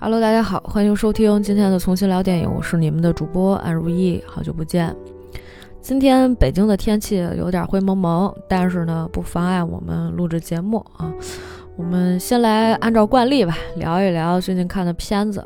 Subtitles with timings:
[0.00, 4.94] Hello，大家好，欢迎收听今天的重新聊电影，我是你们的主播安如意，好久不见。
[5.80, 11.10] 今天北京的天气有点灰蒙蒙，但是呢，不妨碍我们录制节目啊。
[11.76, 15.42] 我们先来按照惯例吧，聊一聊最近看的片子。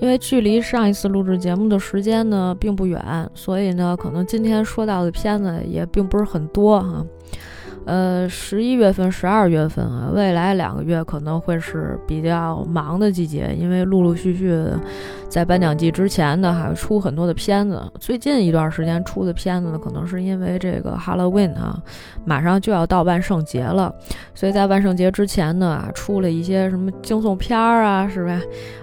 [0.00, 3.00] 因为距离上一次录制节目的时间呢并不远，
[3.34, 7.06] 所以呢，可能今天说到的片子也并不是很多哈。
[7.86, 14.60] 呃，十一月份、十二月份啊，未来两个月可能会是比较忙的季节，因为陆陆续续
[15.28, 17.80] 在颁奖季之前呢，还出很多的片子。
[18.00, 21.80] 最近一段时间出的片子呢，可能是因为这个 Halloween 啊，
[22.24, 23.94] 马上就要到万圣节了，
[24.34, 28.40] 所以在万圣节之前呢，出了一些什么惊悚片儿啊，是吧？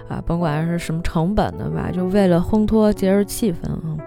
[0.08, 3.98] 啊，甭管是什么成本的吧，就为了烘托节日气氛啊。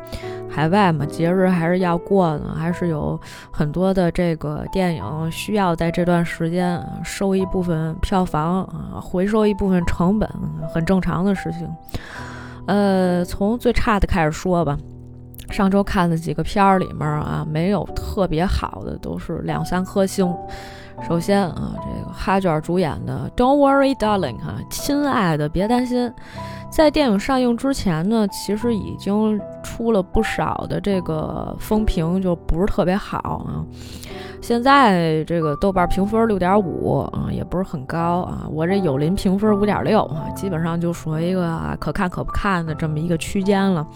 [0.58, 3.20] 海外嘛，节日还是要过的，还是有
[3.52, 10.28] 很多的这个电影需要在这段时间收一部分票房啊，回收一部分成本，
[10.74, 11.70] 很正常的事情。
[12.66, 14.76] 呃，从最差的开始说吧，
[15.52, 20.36] 上周看的几个片儿里面啊，没有特别好的，都是两三颗星。
[21.06, 26.12] 首先啊，这个哈卷主演的《Don't Worry, Darling》哈，亲爱的别担心。
[26.70, 33.64] 在电影上映之前呢，其实已经出了不少的这个风评，就不是特别好啊。
[34.42, 38.46] 现在这个豆瓣评分六点五啊，也不是很高啊。
[38.52, 43.88] 我这友林评分五点六啊，基本上就属于一个可看可不看的这么一个区间了。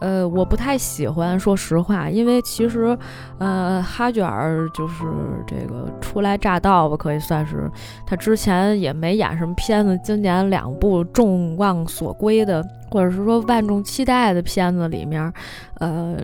[0.00, 2.96] 呃，我不太喜欢，说实话，因为其实，
[3.38, 5.04] 呃，哈卷儿就是
[5.46, 7.68] 这个初来乍到吧，可以算是
[8.06, 15.32] 他之前也没演什么片子，今年两部众望所归的，或者是说万众期待的片子里面，
[15.80, 16.16] 呃，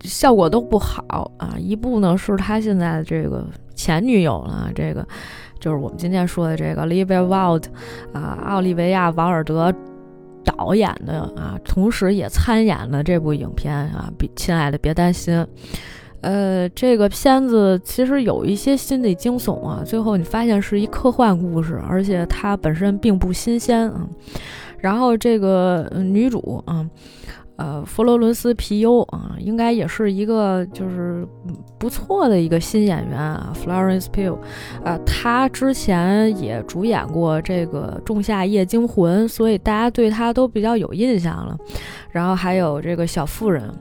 [0.00, 1.54] 效果都不好啊。
[1.56, 5.06] 一部呢是他现在的这个前女友了，这个
[5.60, 7.64] 就是我们今天说的这个 l i v i a Wild，
[8.12, 9.72] 啊，奥利维亚·王尔德。
[10.44, 15.46] 导演的啊，同时也参演了这部影片啊，比亲爱的别担心，
[16.20, 24.06] 呃，这个片子其实有一些心理惊悚啊，最后你发现是一科幻故事，而且它本身并不新鲜啊，
[24.78, 26.86] 然后这个女主啊。
[27.62, 31.24] 呃，佛罗伦斯皮尤啊，应该也是一个就是
[31.78, 34.36] 不错的一个新演员啊，Florence Pugh，
[34.84, 41.56] 啊，他之前也主演过这个《仲夏夜惊魂》，所以大家对他都比较有印象了。
[42.10, 43.72] 然后还有这个小妇人，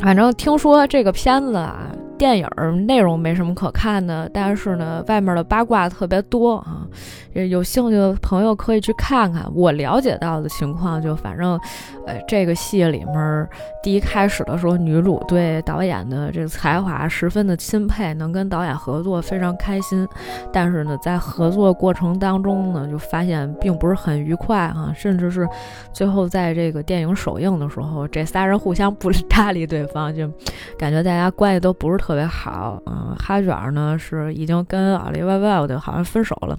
[0.00, 1.90] 反正听说这个片子啊。
[2.20, 2.46] 电影
[2.86, 6.86] 内容没什么可看的，但是呢，外面的八卦特别多啊。
[7.32, 9.48] 有兴趣的朋友可以去看看。
[9.54, 11.58] 我了解到的情况，就反正，
[12.04, 13.48] 呃，这个戏里面
[13.82, 20.06] 第一开始的时候，女主对导演的这个才华十分的钦佩，能跟导演合作非常开心。
[20.52, 25.48] 但是呢，在合作过程当中呢，就发现并不是很愉快啊，甚至是
[25.92, 30.28] 最后在这个电影首映的时候，这仨人互相不 搭理对方，就
[30.76, 32.09] 感觉大家关系都不是特。
[32.10, 36.58] 特别好，嗯，哈卷呢是已经跟奥利维亚的好像分手了，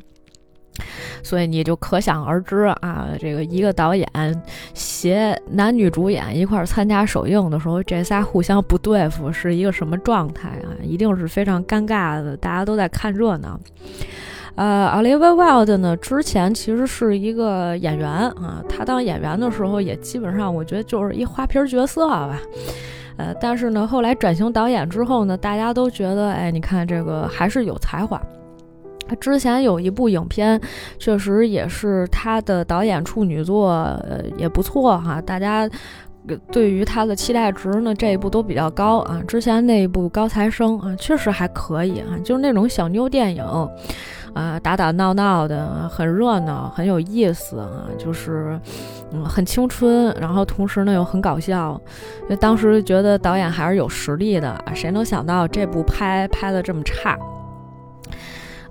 [1.22, 4.08] 所以你就可想而知啊，这个一个导演
[4.74, 10.72] 携男女主演一块儿参加首映的时候，这仨互相不对付是一个什么状态啊？
[10.82, 13.60] 一定是非常尴尬的，大家都在看热闹。
[14.56, 22.40] 呃，奥利维亚的呢，之前其实是一个演员啊，他当演员的时候也基本上我觉得就是一花瓶角色吧。
[23.22, 28.20] 呃，但是呢，后来转型导演之后呢，大家都觉得，哎，你看这个还是有才华。
[29.20, 30.60] 之前有一部影片，
[30.98, 35.22] 确实也是他的导演处女作，呃，也不错哈。
[35.22, 35.70] 大家
[36.52, 39.22] 对于他的期待值呢，这一部都比较高啊。
[39.28, 43.46] 之前那一部《高材生》啊，确实还可以啊，就是那种小妞电影。
[44.34, 48.60] 啊，打打闹闹的，很热闹，很有意思啊，就是，
[49.12, 51.80] 嗯，很青春，然后同时呢又很搞笑。
[52.30, 57.18] 就当时觉得导演还是有实力的，谁能想到这部拍拍的这么差？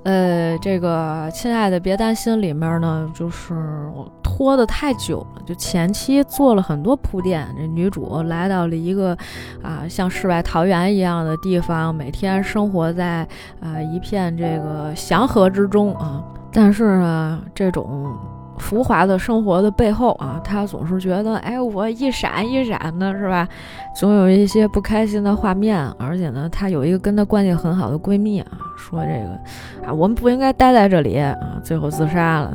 [0.02, 3.52] 呃，这个亲爱的别担心里面呢，就是
[3.94, 7.46] 我拖得太久了，就前期做了很多铺垫。
[7.58, 9.14] 这女主来到了一个
[9.62, 13.28] 啊像世外桃源一样的地方，每天生活在
[13.60, 18.16] 啊一片这个祥和之中啊，但是呢，这种。
[18.58, 23.48] 浮华的生活的背后啊，她总是觉得，哎，我一闪一闪的，是吧？
[23.96, 25.82] 总有一些不开心的画面。
[25.98, 28.46] 而且呢，她有一个跟她关系很好的闺蜜啊，
[28.76, 31.34] 说这个啊，我们不应该待在这里啊，
[31.64, 32.52] 最后自杀了。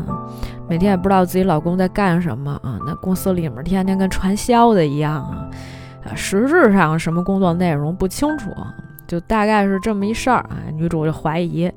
[0.67, 5.50] 每天也不知道自己老公在干什么啊，那公司里面天天跟传销的一样啊，
[6.06, 8.51] 啊，实质上什么工作内容不清楚，
[9.07, 10.57] 就大概是这么一事儿啊。
[10.73, 11.71] 女主就怀疑。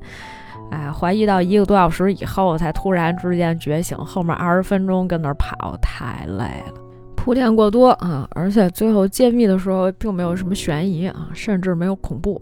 [0.70, 6.74] 哎，怀疑到一个多小时以后才突然之间觉醒，后面二十分钟跟那儿跑，太累了，
[7.16, 12.38] 铺垫过多啊，而且最后揭秘的时候并没有什么悬疑啊，甚至没有恐怖，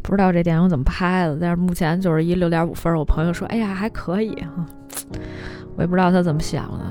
[0.00, 2.94] 不知道这电影怎么拍的，但是目前就是一六点五分。
[2.96, 4.64] 我朋友说，哎呀，还可以啊，
[5.76, 6.84] 我也不知道他怎么想的。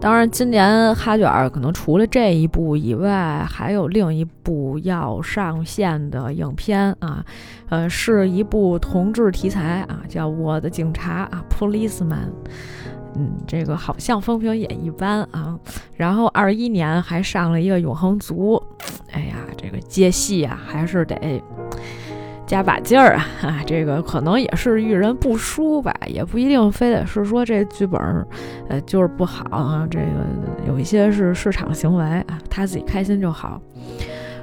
[0.00, 7.24] 当然，今年哈卷儿可能除了这一部以外，还有另一部要上线的影片啊，
[7.68, 12.06] 呃，是一部同志题材啊，叫《我的警察》啊，《Policeman》。
[13.16, 15.58] 嗯，这个好像风评也一般啊。
[15.96, 18.62] 然后二一年还上了一个《永恒族》，
[19.10, 21.42] 哎呀，这个接戏啊，还是得。
[22.48, 23.62] 加把劲儿 啊！
[23.66, 28.00] 这个可能也是遇人不淑吧，也不一定非得是说这剧本，
[28.68, 29.86] 呃，就是不好啊。
[29.90, 30.06] 这个
[30.66, 33.60] 有一些是市场行为啊，他自己开心就好。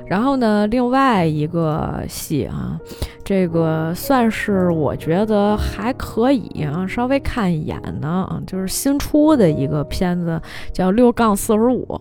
[0.07, 2.79] 然后呢，另外一个戏啊，
[3.23, 10.39] 这个算是我觉得还可以啊，稍微看一眼呢啊，就是新出的一个片子，
[10.71, 11.99] 叫六杠四十五。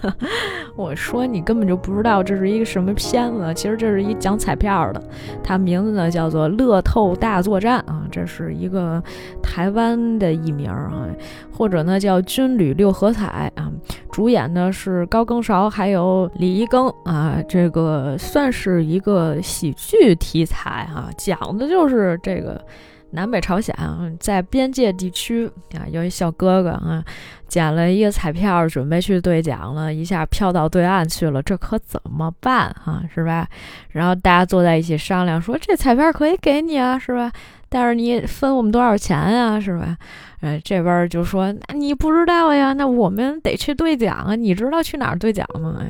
[0.76, 5.02] 我说你根本就不知道这是一个什么片子，其实这是一讲彩票的，
[5.42, 9.02] 它名字呢叫做《乐透大作战》啊，这是一个
[9.42, 11.06] 台湾的艺名啊，
[11.52, 13.70] 或者呢叫军旅六合彩啊。
[14.10, 22.64] 主演呢是高更韶，还有李一庚啊，啊这个算是一个喜剧题材哈，讲的就是这个
[23.10, 23.74] 南北朝鲜
[24.20, 27.02] 在边界地区啊，有一小哥哥啊，
[27.48, 33.02] 捡了一个彩票，准备去兑奖了，一下飘到对岸去了，这可怎么办啊？
[33.14, 33.46] 是吧？
[33.90, 37.32] 然后大家坐在一起商量，说这彩票可以给你啊，是吧？
[37.68, 39.96] 但是你分我们多少钱呀，是吧？
[40.40, 44.36] 呃，这边就说，那你不知道呀，那我们得去兑奖啊。
[44.36, 45.80] 你知道去哪儿兑奖吗？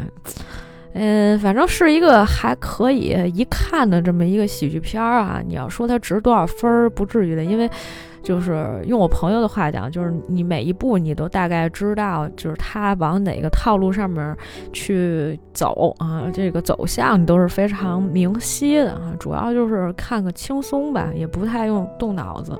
[0.98, 5.42] 嗯，反正是一个还可以一看的这么一个喜剧片儿啊。
[5.46, 7.68] 你要说它值多少分儿，不至于的，因为
[8.22, 14.34] 就是用我朋友的话讲，就是你每一步你都大概知道，就是它往哪个套路上面
[14.72, 19.12] 去走啊，这个走向你都是非常明晰的啊。
[19.20, 22.58] 主要就是看个轻松吧，也不太用动脑子。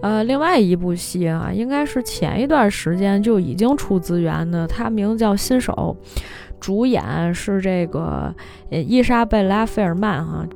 [0.00, 5.96] 呃，另外一部戏啊，应该是前一段时间就已经出资源的，它名字叫《新手》，
[6.60, 8.34] 主演是这个
[8.70, 10.46] 伊莎贝拉·费尔曼哈，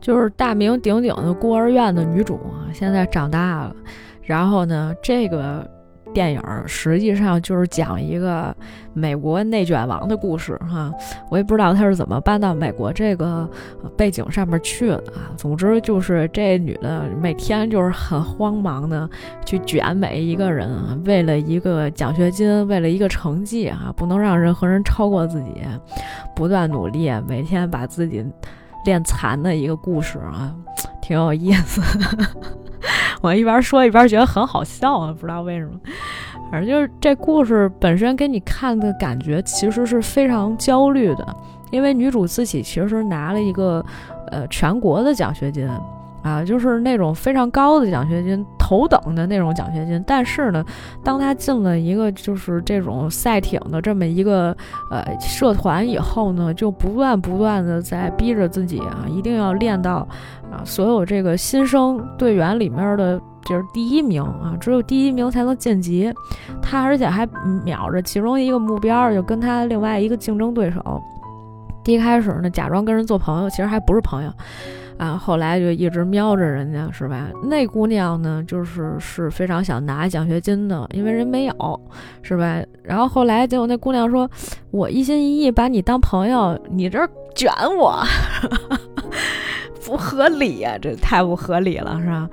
[0.00, 3.76] 就是大名鼎鼎的孤儿院的女主啊，现在长大了，
[4.22, 5.68] 然后呢，这个。
[6.12, 8.54] 电影实际上就是讲一个
[8.92, 10.92] 美国内卷王的故事，哈，
[11.30, 13.48] 我也不知道他是怎么搬到美国这个
[13.96, 15.32] 背景上面去的啊。
[15.36, 19.08] 总之就是这女的每天就是很慌忙的
[19.44, 20.70] 去卷每一个人，
[21.04, 25.62] 为了一个奖学金，为了一个成绩啊，不能让任何人超过自己，
[26.34, 28.24] 不断努力，每天把自己
[28.84, 30.54] 练残的一个故事啊，
[31.00, 31.80] 挺有意思。
[33.22, 35.72] 我一边说一边觉得很好笑啊，不知道为什么，
[36.50, 41.36] 反正就是这故事本身给你看的感觉其实是非常焦虑的，
[41.70, 43.84] 因为女主自己其实拿了一个
[44.32, 45.66] 呃全国的奖学金
[46.22, 50.02] 啊，就是那种非常高的奖学金，头等的那种奖学金。
[50.06, 50.64] 但是呢，
[51.02, 54.56] 当他进了一个就是这种赛艇的这么一个
[54.90, 60.06] 呃社团以后呢，就不断不断的在逼着自己啊，一定要练到。
[60.52, 66.12] 啊，所有这个新生队员里面的就是第一名啊，只有第一名才能晋级。
[66.60, 67.26] 他而且还
[67.64, 71.02] 秒着其中一个目标，就跟他另外一个竞争对手。
[71.82, 74.30] 第一开始呢，假装跟人做朋友，其实还不是朋友
[74.98, 75.16] 啊。
[75.16, 77.28] 后来就一直瞄着人家，是吧？
[77.44, 81.80] 那姑娘呢，就是是非常想拿奖学金的，因为人没有，
[82.22, 82.62] 是吧？
[82.82, 84.28] 然后后来结果那姑娘说
[84.70, 86.98] ：“我一心一意把你当朋友，你这
[87.34, 88.02] 卷我。
[89.84, 92.28] ”不合理呀，这太不合理了，是吧？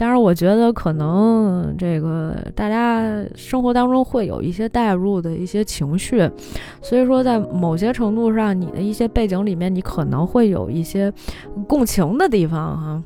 [0.00, 3.02] 但是我觉得可能这个大家
[3.34, 6.30] 生活当中会有一些代入的一些情绪，
[6.80, 11.12] 所以说在某些程度上，你的一些背景里面，你可能会有一些
[11.66, 13.02] 共情的地方，哈。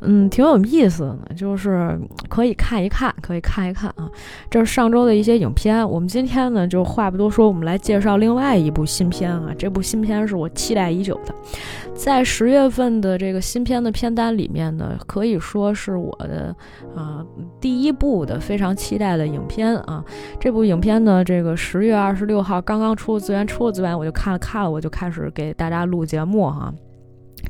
[0.00, 1.98] 嗯，挺有意思的呢，就是
[2.28, 4.08] 可以看一看，可以看一看啊。
[4.50, 5.88] 这是上周的一些影片。
[5.88, 9.50] 我们今天呢，就话不多说，我们来介绍另外一部新片啊。
[9.58, 11.34] 这部新片是我期待已久的，
[11.94, 16.54] 在十月份的这个新片的片单里面呢，可以说是我的
[16.94, 17.24] 啊
[17.60, 20.04] 第一部的非常期待的影片啊。
[20.38, 26.72] 这部影片呢，这个十月二十六号刚刚出资源，出了资源我就看了看了，我就开始给大家录节目哈。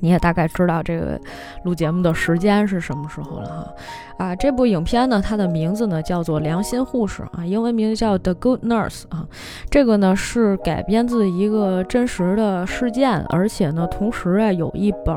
[0.00, 1.21] 你也大概知道这个
[1.65, 4.16] 录节目的时间是什么时候了哈。
[4.19, 9.27] 啊，这部影片呢，它的名字呢叫做《良心护士》啊，英文名字叫《The Good Nurse》啊。
[9.71, 15.15] 这个呢是改编自一个真实的事件，而且呢，同时啊有一本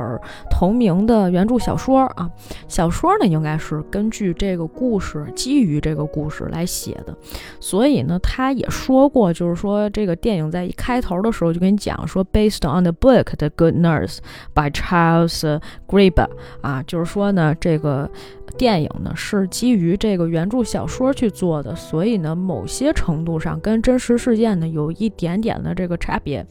[0.49, 2.29] 同名的原著小说啊。
[2.67, 7.15] 小说呢应该是根据这个故事，基于这个故事来写的。
[7.59, 14.17] 所以呢，他也说过，就是说这个电影在一开头的时候就跟你讲说，Based on the book《The Good Nurse》
[14.53, 16.27] by Charles Grieber
[16.61, 18.09] 啊，就是说呢这个。
[18.57, 26.45] 电影呢是基于这个原著小说去做的，所以呢，某些程度上跟真实事件呢有一点点的这个差别。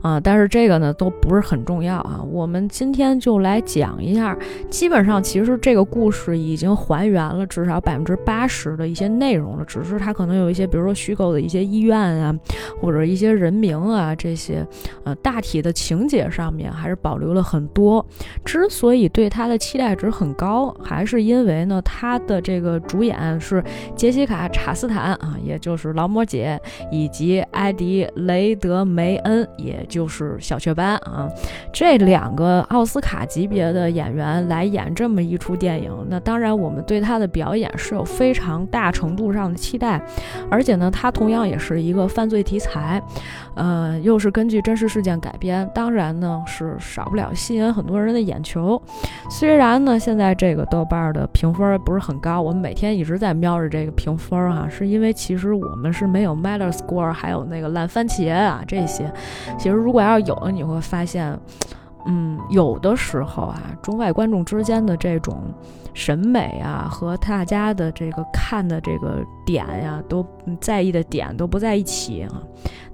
[0.00, 2.20] 啊，但是这个呢都不是很重要啊。
[2.30, 4.36] 我们今天就来讲一下，
[4.70, 12.34] 基本上其实这个故事已经还原了至少百分之八十的一些内容了，只是它可能有一些，比如说虚构的一些医院啊，
[12.80, 14.64] 或者一些人名啊这些，
[15.04, 18.04] 呃，大体的情节上面还是保留了很多。
[18.44, 23.62] 之所以对它的期待值很高，还是因为呢，它的这个主演是
[23.96, 26.60] 杰西卡·查斯坦啊，也就是劳模姐，
[26.92, 29.84] 以及艾迪·雷德梅恩，也。
[29.88, 31.28] 就是小雀斑啊，
[31.72, 40.00] 这两个奥斯卡级别的演员来演这么一出电影，那当然我们对他的表演是有非常大程度上的期待，
[40.50, 43.02] 而且呢，他同样也是一个犯罪题材，
[43.54, 48.80] 呃，又是根据真实事件改编，当然呢是少不了吸引很多人的眼球。
[49.30, 59.10] 虽然呢现在这个豆瓣的评分不是很高，我们每天一直在瞄着这个评分啊，是因为其实我们是没有 Metascore，还有那个烂番茄啊这些，
[59.58, 59.77] 其实。
[59.78, 61.38] 如果要有，你会发现，
[62.06, 65.42] 嗯，有的时候啊，中外观众之间的这种
[65.94, 70.24] 审美啊，和大家的这个看的这个点呀，都
[70.60, 72.42] 在意的点都不在一起啊。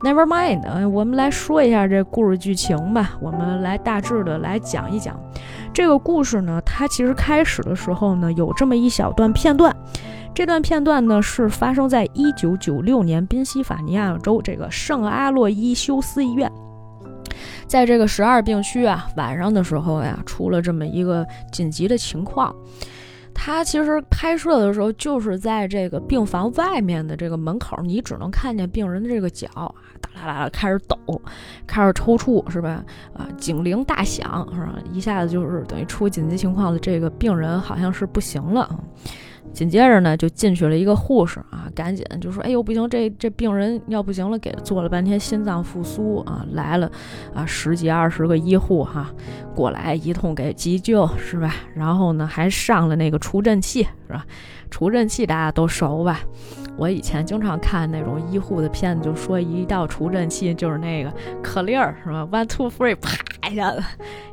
[0.01, 3.13] Never mind，我们来说一下这故事剧情吧。
[3.21, 5.19] 我们来大致的来讲一讲
[5.73, 6.61] 这个故事呢。
[6.67, 9.75] 它其实开始的时候呢，有这么一小段片段。
[10.35, 16.51] 这段片段呢，是发生在一九九六年宾夕法尼亚州这个圣阿洛伊修斯医院。
[17.67, 22.55] 在这个十二病区啊，晚上的时候呀，出了这么一个紧急的情况。
[23.37, 30.97] 他其实拍摄的时候就是在这个病房外面的这个门口，你只能看见病人的这个脚啊，哒啦啦啦开始抖，
[31.67, 32.85] 开始抽搐，是吧？
[33.13, 34.79] 啊，警铃大响，是吧？
[34.93, 38.79] 一下子就是等于出紧急情况的这个病人好像是不行了。
[39.55, 46.91] 紧接着呢，就进去了一个护士啊，赶紧就说：“哎呦，不行，这这病人要不行了，给做了半天心脏复苏啊，来了
[47.33, 49.11] 啊，十几二十个医护哈，
[49.55, 51.55] 过来一通给急救是吧？
[51.75, 54.27] 然后呢，还上了那个除震器是吧？
[54.71, 56.19] 除震器大家都熟吧？
[56.77, 63.81] 我以前经常看那种医护的片子，就说一到除震器就是那个可粒儿是吧？One two three，啪一下子。”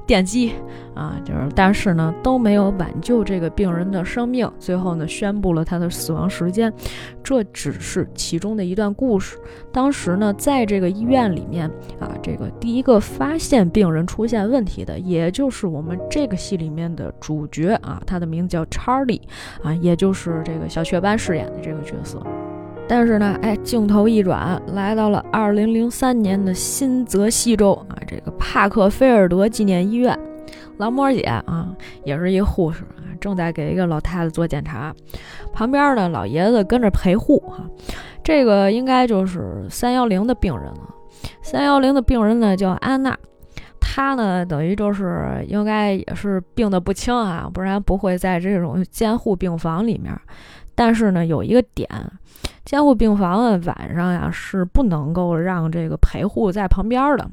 [0.06, 0.54] 电击
[0.94, 6.72] 啊，就是，但是呢，都没有挽救这个病人的生命，最后呢，宣布了他的死亡时间。
[7.24, 9.38] 这只是其中的一段故事。
[9.72, 19.22] 当时呢，在这个医院里面啊，这个第一个发现病人出现问题的，也就是我们这个戏里面的主角啊，他的名字叫查理
[19.64, 22.22] 啊，也就是这个小雀斑饰演的这个角色。
[22.94, 30.20] 但是呢，哎，镜头一转，来到了二零零三年的新泽西州啊，这个帕克菲尔德纪念医院，
[30.76, 34.94] 劳模姐啊，也是一护士啊，正在给一个老太太做检查，
[35.54, 37.66] 旁边呢，老爷子跟着陪护哈，
[38.22, 40.94] 这个应该就是三幺零的病人了。
[41.42, 43.18] 三幺零的病人呢叫安娜，
[43.80, 50.14] 她呢等于就是应该也是病得不轻啊，不然不会在这种监护病房里面。
[50.76, 51.88] 但是呢，有一个点。
[52.64, 57.30] 监护病房的晚上呀是不能够让这个陪护在旁边的。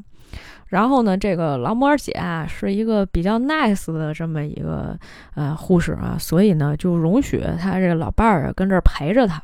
[0.68, 4.99] 然后呢，这个劳模姐啊是一个比较 nice 的这么一个
[5.35, 9.40] 呃护士啊，所以呢就容许她这个老伴儿啊跟这儿陪着她。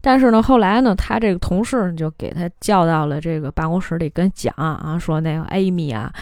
[0.00, 6.12] 但是呢，后来呢，她这个同事就给她叫到了这个办公室里跟讲啊，说那个 Amy 啊，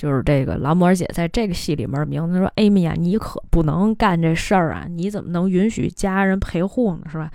[0.00, 7.30] 就是这个劳模姐在这个戏里面名字说 Amy 啊，你可不能干这事儿啊，你怎么能允许家人陪护呢，是吧？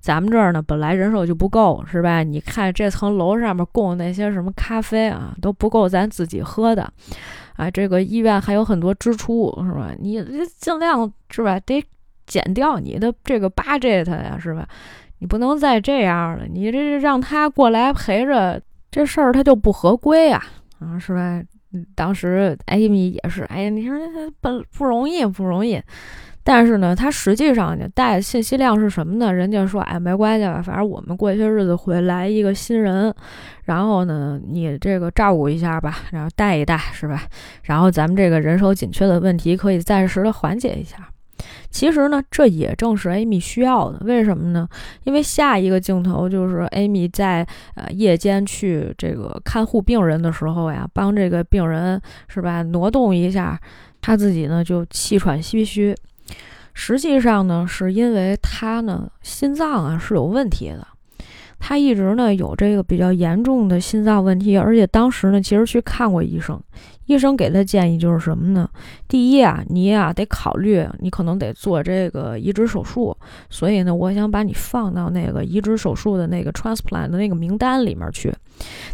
[0.00, 2.22] 咱们这儿呢，本来人手就不够，是吧？
[2.22, 6.92] 你看这层楼上面供那些什么咖啡啊，都不够咱自己喝的，
[7.56, 9.92] 啊，这个医院还有很多支出，是吧？
[9.98, 10.22] 你
[10.58, 11.82] 尽量是吧，得
[12.26, 14.68] 减掉你的这个 budget 呀，是吧？
[15.20, 18.60] 你不能再这样了，你这让他过来陪着，
[18.90, 20.44] 这事儿他就不合规呀，
[20.80, 21.42] 啊，是吧？
[21.94, 25.80] 当时艾米也是，哎呀，你说他不不容易，不容易。
[26.42, 29.32] 但是呢，他实际上呢带信息量是什么呢？
[29.32, 33.14] 人家说，哎，没关系吧，反正我们过些日子会来一个新人，
[33.64, 37.24] 然后呢，你这个照顾一下吧，然后带一带，是吧？
[37.64, 40.96] 然后咱们这个人手紧缺的问题可以暂时的缓解一下。
[41.70, 43.98] 其实呢，这也正是 Amy 需要的。
[44.04, 44.68] 为什么呢？
[45.04, 53.60] 因为下一个镜头就是 Amy 在呃夜间去这个看护病人的时候呀，帮这个病人是吧挪动一下，
[54.00, 55.94] 他自己呢就气喘吁吁。
[56.74, 60.86] 实际上呢，是因为他呢心脏啊是有问题的。
[61.62, 66.58] 他一直呢有这个比较严重的心脏问题，而且当时呢其实去看过医生，
[67.10, 68.70] 医生给他建议就是什么呢？
[69.08, 73.16] 第一啊，你呀得考虑你可能得做这个移植手术，
[73.48, 78.32] 所以呢，我想把你放到那个移植手术的那个 transplant 的那个名单里面去。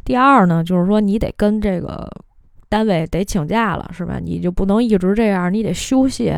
[0.02, 2.10] 第二呢，就是说你得跟这个
[2.70, 4.18] 单位得请假了，是吧？
[4.18, 6.32] 你就不能一直这样，你得休息。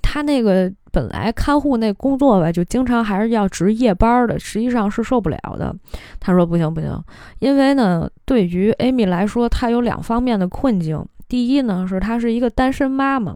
[0.00, 5.74] 他那个本来看护那工作吧，就经常还是要值夜班的，实际上是受不了的。
[6.20, 7.02] 他说不行不行，
[7.38, 11.04] 因为呢，对于 Amy 来说，她有两方面的困境。
[11.28, 13.34] 第一呢，是她是一个单身妈妈，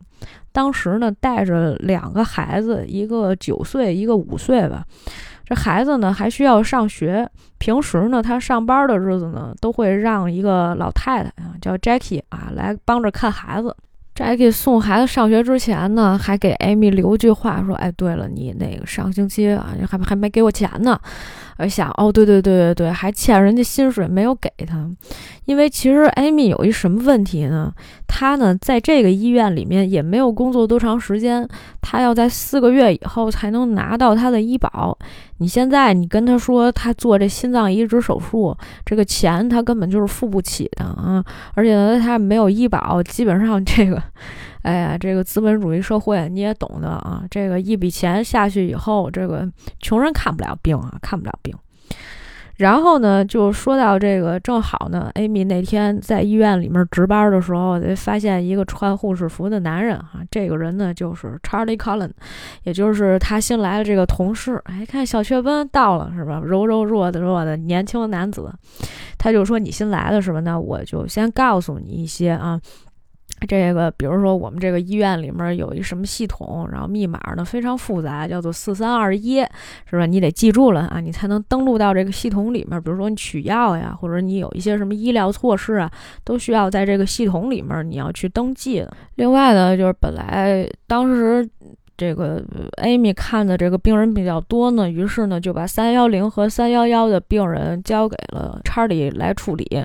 [0.53, 4.85] 当时呢带着两个孩子，一个九岁，一个五岁吧。
[5.47, 13.75] 这孩子呢还需要上学，平时呢她上班的日子呢，都会让一个老太太啊，叫 Jackie 啊，来帮着看孩子。
[14.17, 20.99] Jack 送孩子上学之前呢，还给 Amy 留句话，说：“哎，对了，你那个上星期啊，还还没给我钱呢。”
[21.59, 24.89] 我想，哦，对对对对对，还欠人家薪水没有给他，
[25.47, 27.73] 因为其实艾米有一什么问题呢？
[28.07, 31.49] 她呢在这个医院里面也没有工作多长时间，
[31.81, 34.97] 她要在四个月以后才能拿到她的医保。
[35.39, 41.25] 你现在你跟她说她做这心脏移植手术，这个钱她根本就是付不起的啊！
[41.55, 44.03] 而且呢，她没有医保，基本上这个。
[44.67, 47.23] 哎呀，这个资本主义社会你也懂的啊！
[47.31, 51.55] 这个一笔钱下去以后，这个穷人看不了病啊，看不了病。
[52.57, 62.11] 然后呢，就说到这个，正好呢，Amy 那天在医院里面值班的时候，发现一个穿护士服的男人啊，这个人呢就是 Charlie Cullen，
[62.65, 64.61] 也就是他新来的这个同事。
[64.65, 66.43] 哎，看小雀斑到了是吧？
[66.45, 68.53] 柔柔弱的弱的年轻的男子，
[69.17, 70.41] 他就说你新来的是吧？
[70.41, 72.61] 那我就先告诉你一些啊。
[73.47, 79.41] 这个，比如说我们这个医院里面有一什么系统，然后密码呢非常复杂，叫做四三二一，
[79.89, 80.07] 是吧？
[80.07, 82.83] 你得记住了啊，你才能登录到这个系统里面。
[82.83, 85.91] 比如说你取药呀，或者你有一些什么医疗措施啊，
[86.25, 88.85] 都需要在这个系统里面你要去登记。
[89.17, 91.47] 另外呢，就是本来当时
[91.95, 92.43] 这个
[92.83, 99.85] Amy 看的这个病人比较多呢，于是呢就把三幺零和三幺幺的病人交给了查理来处理。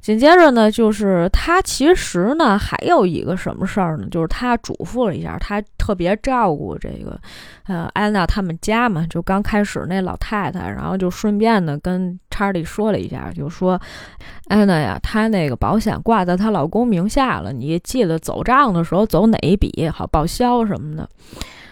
[0.00, 4.06] 紧接着呢，就是他其实呢还有一个什么事儿呢？
[4.10, 7.20] 就是他嘱咐了一下，他特别照顾这个，
[7.66, 9.04] 呃，安娜他们家嘛。
[9.10, 13.78] 就刚开始那老太太，然后就顺便呢跟查理说了一下，就说，
[14.46, 21.08] 安娜呀，她那个保险挂在她老公名下了，你记得走账的时候走哪一笔，好报销什么的。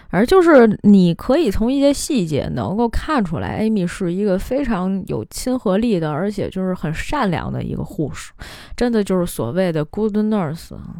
[0.09, 8.31] 而就是你可以从一些细节能够看出来，Amy 是一个非常有亲和力的，而且就是很善良的一个护士，
[8.75, 10.95] 真的就是所谓的 good nurse 啊。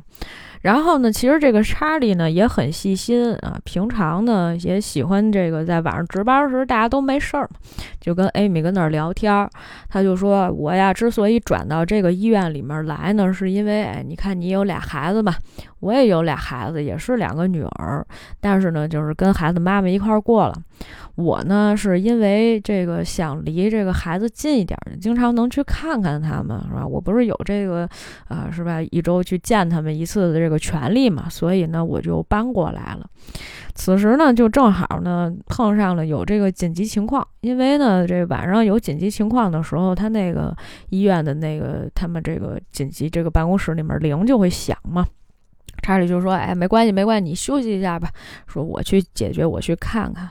[0.61, 7.59] 然后呢，其实这个查理呢也很细心啊，平常呢也喜欢这个在晚上值班时大家都没事儿嘛，
[8.01, 9.47] 就跟艾米跟那儿聊天儿。
[9.87, 15.37] 他就说：“我呀，之所以转到这个医院里面来呢，是因为哎，你看你有俩孩子吧，
[15.79, 18.05] 我也有俩孩子，也是两个女儿，
[18.39, 20.55] 但是呢，就是跟孩子妈妈一块儿过了。”
[21.15, 26.85] 我呢，是因为这个想离这个孩子近一点，经常能去看看他们，是吧？
[26.85, 27.89] 我不是有这个，
[28.27, 28.79] 呃，是吧？
[28.91, 33.09] 一周去见他们一次的这个权利嘛，所以呢，我就搬过来了。
[33.73, 40.55] 此时呢，就正好呢碰上了有这个紧急情况，因为呢，这晚上有紧急情况的时候，他那个
[40.89, 45.07] 医院的那个他们这个紧急这个办公室里面铃就会响嘛。
[45.87, 48.09] 查理就说：“哎，没关系，没关系，你休息一下吧。”
[48.45, 50.29] 说我去解决，我去看看。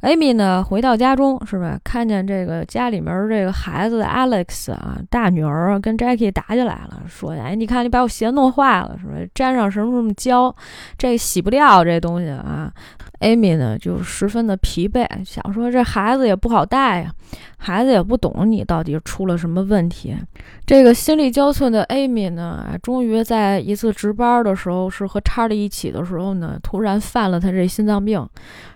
[0.00, 1.78] 艾米呢，回到家中是吧？
[1.84, 9.12] 看见这个家里面这个孩子 Alex 啊，大女儿跟 Jackie 打起来了，说：“哎，你看你把我鞋弄坏了，是吧？
[9.32, 10.52] 沾上什么什么胶，
[10.96, 12.72] 这洗不掉这东西啊。”
[13.20, 17.12] 艾米呢就十分的疲惫，想说这孩子也不好带呀，
[17.56, 20.16] 孩子也不懂你到底出了什么问题。
[20.64, 28.24] 这个心力交瘁的艾米呢，终于在一次值班的时候，是和查理一起的时候呢，突然犯了他这心脏病，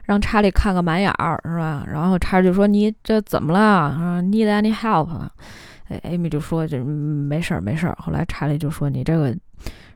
[0.07, 1.85] 让查理看个满眼儿，是吧？
[1.87, 3.61] 然后查理就说：“你这怎么了？
[3.61, 5.09] 啊，need any help？”
[5.89, 9.35] 哎，艾米就说：“这没事儿，没事儿。”后来查理就说：“你这个。”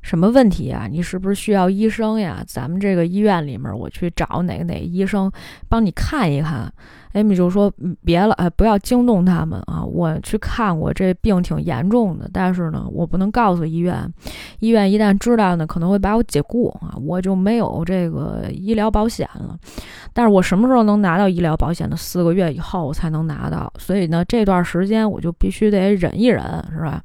[0.02, 0.86] 什么问题啊？
[0.90, 2.42] 你是不是需要医生呀？
[2.46, 5.30] 咱们这个医院里面，我去找哪个哪个医生
[5.68, 6.72] 帮你看一看。
[7.12, 7.72] 艾米就说
[8.04, 9.82] ：“别了，哎，不要惊动他们啊！
[9.82, 14.06] 我去看过，这病挺严重的，但是呢，我不能告诉医院，
[14.58, 19.58] 医院一旦知道呢，可能会把我解雇啊，我就没有这个医疗保险了。
[20.12, 21.96] 但是我什么时候能拿到医疗保险呢？
[21.96, 27.02] 四个月以后我才能拿到，所以呢，这段时间我就必须得忍一忍，是吧？”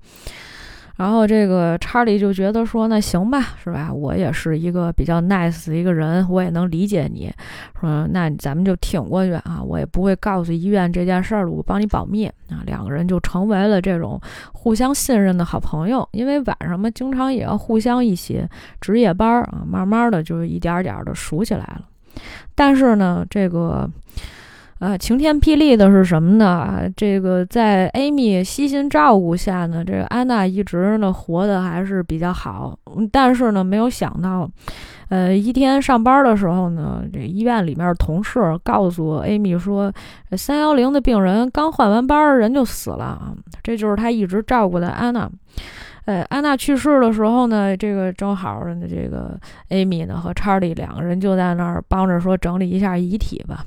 [0.97, 3.91] 然后这个查理就觉得说，那行吧，是吧？
[3.91, 7.31] 我也是一个比较 nice 的一个人，我也能理解你。
[7.79, 12.61] 说那咱们就挺过去啊，我也不会告诉医院这件事儿了，我帮你保密啊。
[12.65, 14.19] 两个人就成为了这种
[14.53, 18.45] 互相信任的好朋友，因为晚上嘛，经常也要互相一起
[18.79, 21.81] 值夜班啊，慢慢的就一点点儿的熟起来了。
[22.53, 23.89] 但是呢，这个。
[24.81, 26.89] 啊，晴天霹雳的是什么呢？
[26.97, 32.75] 这个在艾米悉心照顾下呢，这个安娜一直呢活得还是比较好。
[33.11, 34.49] 但是呢，没有想到，
[35.09, 39.93] 呃，一天上班的时候呢，这医院里面同事告诉艾米说，
[40.31, 43.35] 三幺零的病人刚换完班，人就死了啊。
[43.61, 45.29] 这就是他一直照顾的安娜。
[46.05, 49.39] 呃，安娜去世的时候呢，这个正好呢，这个
[49.69, 53.63] 艾米呢和查理两个人就在那儿帮着说整理一下遗体吧。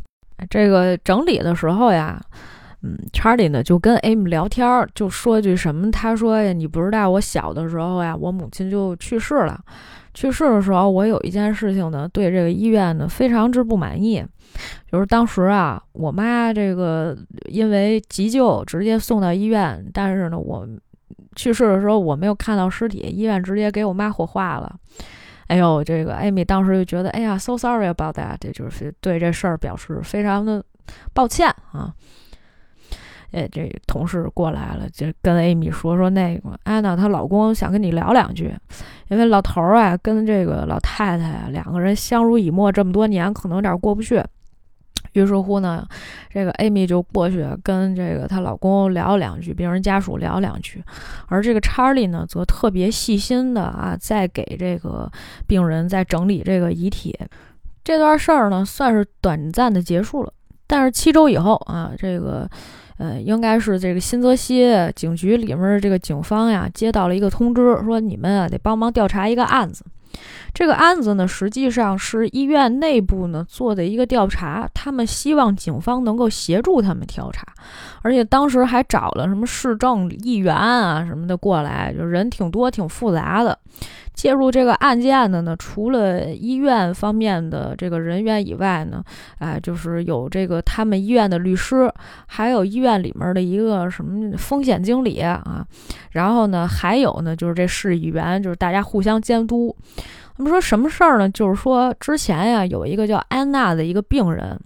[0.50, 2.20] 这个整理的时候呀，
[2.82, 5.90] 嗯，查理呢就跟艾米聊天，就说句什么？
[5.90, 9.58] 他说呀，你不知道我小的时候呀，我母亲就去世了。
[10.12, 14.24] 去世的时候，我有一件事情呢，对这个医院呢非常之不满意，
[14.90, 17.16] 就是当时啊，我妈这个
[17.46, 20.68] 因为急救直接送到医院，但是呢，我
[21.34, 24.72] 去世的时候我没有看到尸体，医院直接给我妈火化了。
[25.46, 30.64] 哎呦，这个艾米当时就觉得，哎呀，so sorry about that，这就是对这事儿表示非常的
[31.12, 31.92] 抱歉啊。
[33.32, 38.54] 哎，这同事过来了，就跟艾米说说那个安娜她老公想跟你聊两句，
[39.08, 44.22] 因为老头儿啊跟这个老太太两个人相濡以沫这么多年，可能有点过不去。
[45.14, 45.84] 于是乎呢，
[46.30, 50.80] 这个艾米就过去跟这个她老公聊两句，病人家属聊两句，
[51.26, 55.10] 而这个查理呢，则特别细心的啊，在给这个
[55.46, 57.18] 病人在整理这个遗体。
[57.82, 60.32] 这段事儿呢，算是短暂的结束了。
[60.66, 62.48] 但是七周以后啊，这个
[62.96, 69.84] 呃，应该是这个新泽西警局里面这个警方呀，接到了一个通知，说你们啊得帮忙调查一个案子。
[70.52, 77.46] 这个案子呢，实际上是医院内部呢做的一个调查，他们希望警方能够协助他们调查，
[78.02, 83.58] 而且当时还找了什么市政议员啊什么的过来，就人挺多、挺复杂的。
[84.14, 89.02] 介入这个案件的呢，除了医院方面的这个人员以外呢，
[89.38, 91.92] 哎，就是有这个他们医院的律师，
[92.26, 95.66] 还有医院里面的一个什么风险经理啊，
[96.12, 99.76] 然后呢，还有呢，就是这市议员，就是大家互相监督。
[100.36, 101.28] 他们说什么事儿呢？
[101.30, 104.58] 就是说之前呀，有一个叫安娜的一个病人，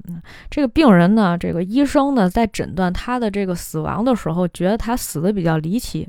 [0.50, 6.08] 这个病人呢，这个医生呢，在诊断他的这个死亡的时候，觉得他死的比较离奇，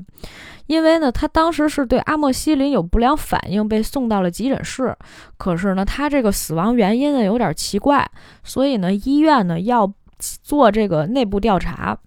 [0.66, 4.96] 因为呢，他当时是对阿莫西林有不良反应，被送到了急诊室。
[5.36, 8.10] 可是呢，他这个死亡原因呢有点奇怪，
[8.42, 11.98] 所以呢，医院呢要做这个内部调查。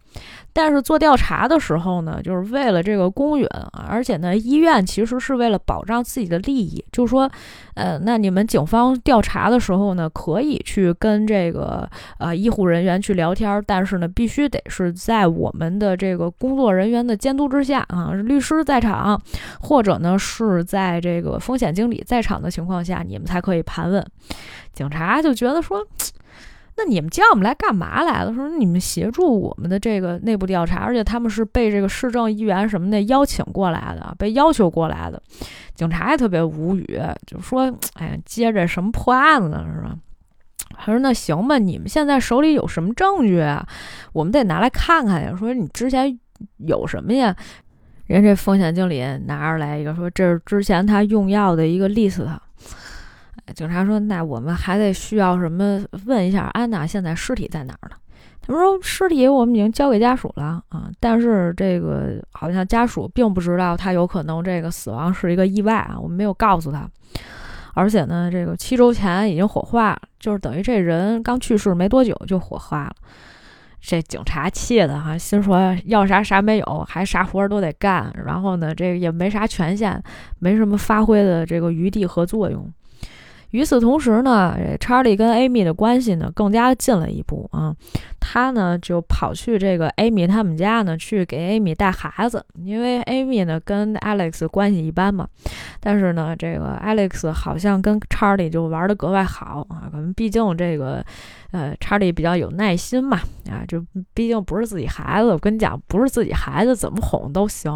[0.54, 7.30] 但是做调查的时候呢，就是为了这个公允啊，而且呢，医院其实是为了保障自己的利益，就是说，
[7.74, 11.90] 呃，那你们警方调查的时候呢，可以去跟这个
[12.20, 19.20] 呃医护人员去聊天，但是呢，必须得是在我们的这个工作人员的监督之下啊，律师在场，
[19.60, 24.06] 或者呢是在这个风险经理在场的情况下，你们才可以盘问。
[24.72, 25.84] 警察就觉得说。
[26.76, 28.34] 那你们叫我们来干嘛来了？
[28.34, 35.22] 说你们协助我们的这个内部调查，而且他们是被这个市政议员什么的邀请过来的，被要求过来的。
[35.76, 39.96] 警察也特别无语，就说：“哎呀，接着什么破案子是吧？”
[40.76, 43.66] 他说：“那行吧，你们现在手里有什么证据啊？
[44.12, 45.36] 我们得拿来看看呀。
[45.38, 46.20] 说你之前
[46.58, 47.36] 有什么呀？
[48.08, 52.28] 人这风险经理拿出来一个，说这是之前他用药的一个 list。”
[53.54, 55.84] 警察说：“那我们还得需要什么？
[56.06, 57.96] 问一下安娜现在尸体在哪儿呢？”
[58.42, 66.90] 他们说：“尸体我们已经交给家属了啊，但是这个好像家属并不知道他有可能这个死亡是一个意外啊，我们没有告诉他。
[67.74, 72.96] 而且呢，这个七周前已经火化了，就是等于这人刚去世没多久就火化了。
[73.82, 80.02] 这警察气的哈，心说要啥啥没有，还啥活都得干，然后呢，这个也没啥权限，
[80.40, 82.72] 没什么发挥的这个余地和作用。”
[83.54, 87.74] 与此同时呢，查理跟艾米的关系呢更加近了一步啊。
[88.20, 95.28] 他呢就跑去这个 Amy 他们家呢，去给 Amy 带孩子，因为 Amy 呢跟 Alex 关系一般嘛。
[95.80, 101.06] 但是呢，这个 Alex 好像跟查理就玩的格外好啊，可能毕竟这个
[101.52, 103.20] 呃查理比较有耐心嘛，
[103.52, 103.86] 啊，就
[104.16, 107.72] 毕竟不是自己孩子，我跟你讲，不是自己孩子怎么哄都行。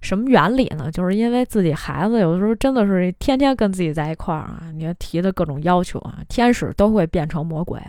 [0.00, 0.90] 什么原理呢？
[0.90, 7.80] 就是因为自己孩子有的时候真的是天天跟自己在一块儿啊，你要提的各种要求啊，天使都会变成魔鬼。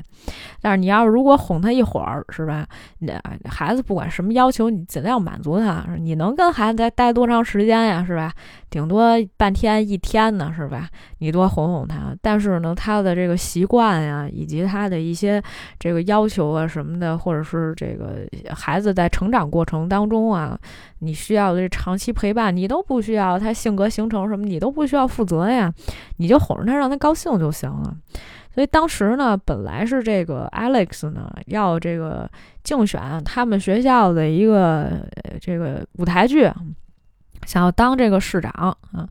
[0.62, 2.68] 但是你要如果哄他一会儿，是吧？
[3.00, 3.14] 那
[3.46, 5.86] 孩子不管什么要求，你尽量满足他。
[6.00, 8.04] 你能跟孩子再待多长时间呀？
[8.06, 8.32] 是吧？
[8.70, 10.90] 顶多半天一天呢，是吧？
[11.20, 12.16] 你多哄哄他。
[12.22, 15.42] 但是呢，他的这个习惯呀，以及他的一些
[15.80, 20.60] 这个要求啊什么的，或者是这个孩子在成长过程当中啊，
[21.00, 23.38] 你需要的长期陪伴，你都不需要。
[23.40, 25.74] 他性格形成什么，你都不需要负责呀。
[26.18, 27.96] 你就哄着他，让他高兴就行了。
[28.54, 32.28] 所以当时呢，本来是这个 Alex 呢要这个
[32.64, 35.08] 竞选他们学校的一个
[35.40, 36.50] 这个舞台剧，
[37.46, 38.52] 想要当这个市长
[38.94, 39.08] 啊，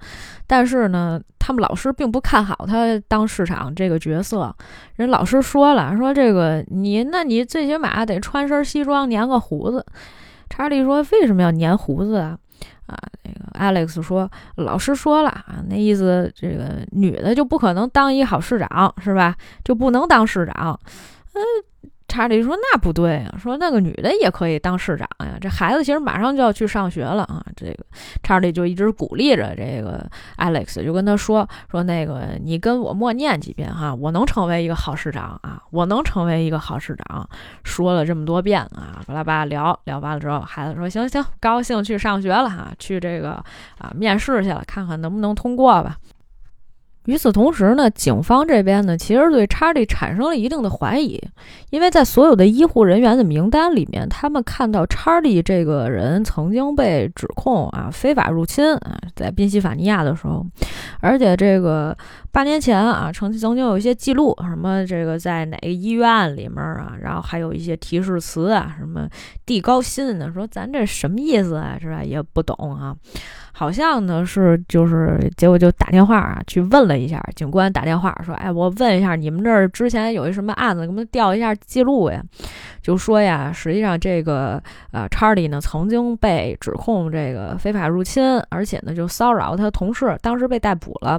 [0.48, 4.52] 但是呢，他们老师并不看好他当市长这个角色。
[4.96, 9.86] 人老师说了，说这个你，那你最起码得穿身西装，粘个胡子。
[10.50, 12.36] 查理说，为什么要粘胡子啊？
[12.86, 19.36] 啊，那个 Alex 说，老师说了啊，那意思这个女的就不可能当一好市长，是吧？
[19.64, 20.78] 就不能当市长，
[21.34, 21.40] 嗯。
[22.16, 25.36] 查理说：“那不对啊，说那个女的也可以当市长呀。
[25.38, 27.44] 这孩子其实马上就要去上学了啊。
[27.54, 27.84] 这个
[28.22, 37.28] 查理就一直鼓励着这个 Alex，就跟他说：说那个你跟我默念几遍哈，我能成为一个好市长啊，我能成为一个好市长。
[37.64, 43.32] 说了这么多遍啊，巴拉巴拉聊聊完了之后，孩子说：行行，高兴去上学了哈，去这个
[43.78, 45.98] 啊面试去了，看看能不能通过吧。”
[47.06, 51.20] 与此同时呢，警方这边呢，其实对查理产生了一定的怀疑，
[51.70, 60.44] 因为在所有的医护人员的名单里面，他们看到查理这个人曾经被指控啊非法入侵啊，在宾夕法尼亚的时候，
[61.00, 61.96] 而且这个
[62.30, 69.08] 八年前啊，曾曾经有一些记录，什么这个在哪个医院里面啊，然后还有一些提示词啊，什么
[69.44, 72.02] 地高薪的，说咱这什么意思啊，是吧？
[72.02, 72.94] 也不懂啊。
[73.58, 82.22] 好像呢是就是，结果就打电话啊去问了一下，警官打电话说：“哎，我问一下你们这儿之前有一什么案子，给我们调一下记录呀。”
[82.82, 91.18] 就说呀，实际上这个呃，查理呢曾经被指控这个非法入侵，而且呢就骚扰他同事，当时被逮捕了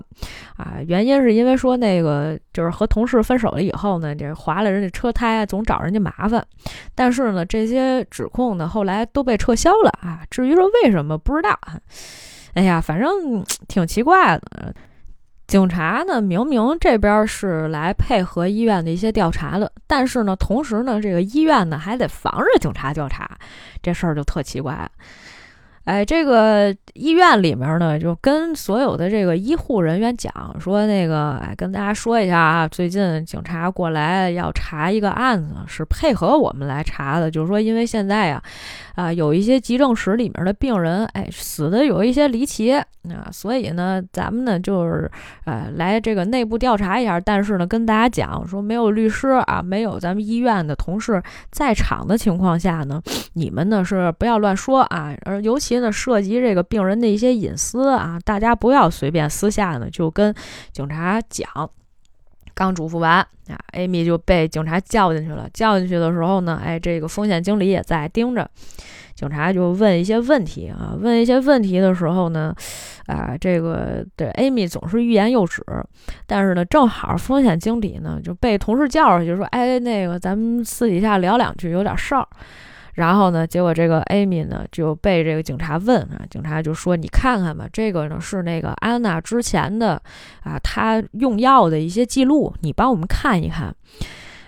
[0.58, 0.76] 啊。
[0.86, 6.46] 原因是因为说那个就是和同事分手了以后呢，这划了人家车胎，总找人家麻烦。
[6.94, 10.22] 但是呢，这些指控呢后来都被撤销了啊。
[10.30, 11.80] 至于说为什么，不知道啊。
[12.58, 14.74] 哎呀，反正挺奇怪的。
[15.46, 23.30] 警察呢，明明这边是来配合医院的一些调查的，但是呢，同时呢，这个医院呢还得防着警察调查，
[23.84, 24.90] 这事儿就特奇怪。
[25.88, 37.32] 哎，这个医院里面呢，就跟所有的这个医护人员讲说，那个，哎，跟大家说一下啊，最近警察过来要查一个案子，是配合我们来查的。
[37.32, 38.44] 就是说，因为现在呀，
[38.96, 42.86] 啊，有一些急症室里面的病人，哎，死的有一些离奇啊，
[43.32, 45.10] 所以呢，咱们呢就是，
[45.46, 47.18] 呃，来这个内部调查一下。
[47.18, 53.02] 但是呢，跟大家讲说，没有律师啊，没有咱们医院的同事在场的情况下呢，
[53.36, 55.77] 你们呢是不要乱说啊，而尤其。
[55.82, 60.34] 呢，涉及这个病人的一些隐私啊，大家不要随便私下呢就跟
[60.72, 61.48] 警察讲。
[62.54, 63.28] 刚嘱咐完啊
[63.74, 65.48] ，Amy 就被警察叫进去了。
[65.54, 68.50] 叫进去的时候呢，哎，这个风险经理也在盯着。
[69.14, 72.56] 警察就问一些问题啊，问一些问题的时候呢，
[73.06, 75.64] 啊，这个对 Amy 总是欲言又止。
[76.26, 82.28] 但是呢，正好风险经理呢就被同事叫出去说：“哎，那个咱们私底下聊两句，有点事儿。”
[82.98, 90.02] 然后呢，结果这个 Amy 呢就被这个警察问啊，警察就说：“你看看吧，这个呢是那个安娜之前的
[90.44, 93.74] 啊，她用药的一些记录，你帮我们看一看。”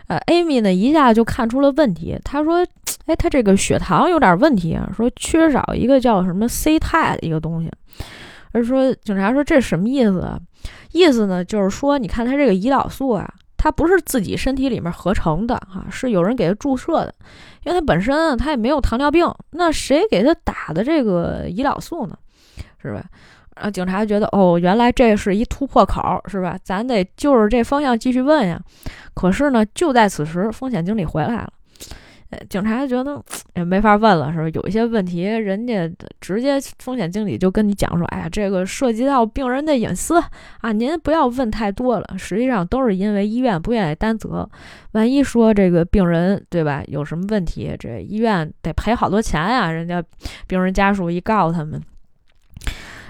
[0.10, 2.66] 呃，Amy 呢一下就看出了问题，她说
[3.06, 7.72] ：“哎，她这个血糖有点问题啊，说缺少一个叫什么 C 肽的一个东西。”
[8.52, 10.40] 而说警察说：“这什么意思啊？
[10.92, 17.14] 意思呢就是说，你看他这个胰岛素啊。”它不是自己身体里面合成的哈，是有人给他注射的，
[17.64, 22.18] 因为他本身他也没有糖尿病，那谁给他打的这个胰岛素呢？
[22.82, 23.04] 是吧？
[23.58, 26.58] 然啊，警察觉得哦，原来这是一突破口，是吧？
[26.64, 28.58] 咱得就是这方向继续问呀。
[29.14, 31.52] 可是呢，就在此时，风险经理回来了。
[32.32, 33.20] 呃，警察觉得
[33.56, 34.50] 也没法问了，是吧？
[34.54, 35.90] 有一些问题，人家
[36.22, 40.22] 直接风险经理就跟你讲说，哎呀，这个涉及到病人的隐私
[40.62, 42.16] 啊，您不要问太多了。
[42.20, 44.48] 实际上都是因为医院不愿意担责，
[44.92, 49.72] 万一说这个病人对吧有什么问题，这医院得赔好多钱呀。
[49.72, 50.04] 人家
[50.46, 51.82] 病人家属一告他们，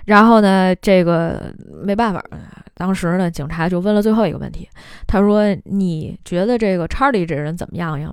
[0.06, 1.54] 然后呢，这个
[1.84, 2.24] 没办法，
[2.74, 4.70] 当时呢，警察就问了最后一个问题，
[5.06, 8.10] 他说：“你觉得这个查理这人怎么样呀？”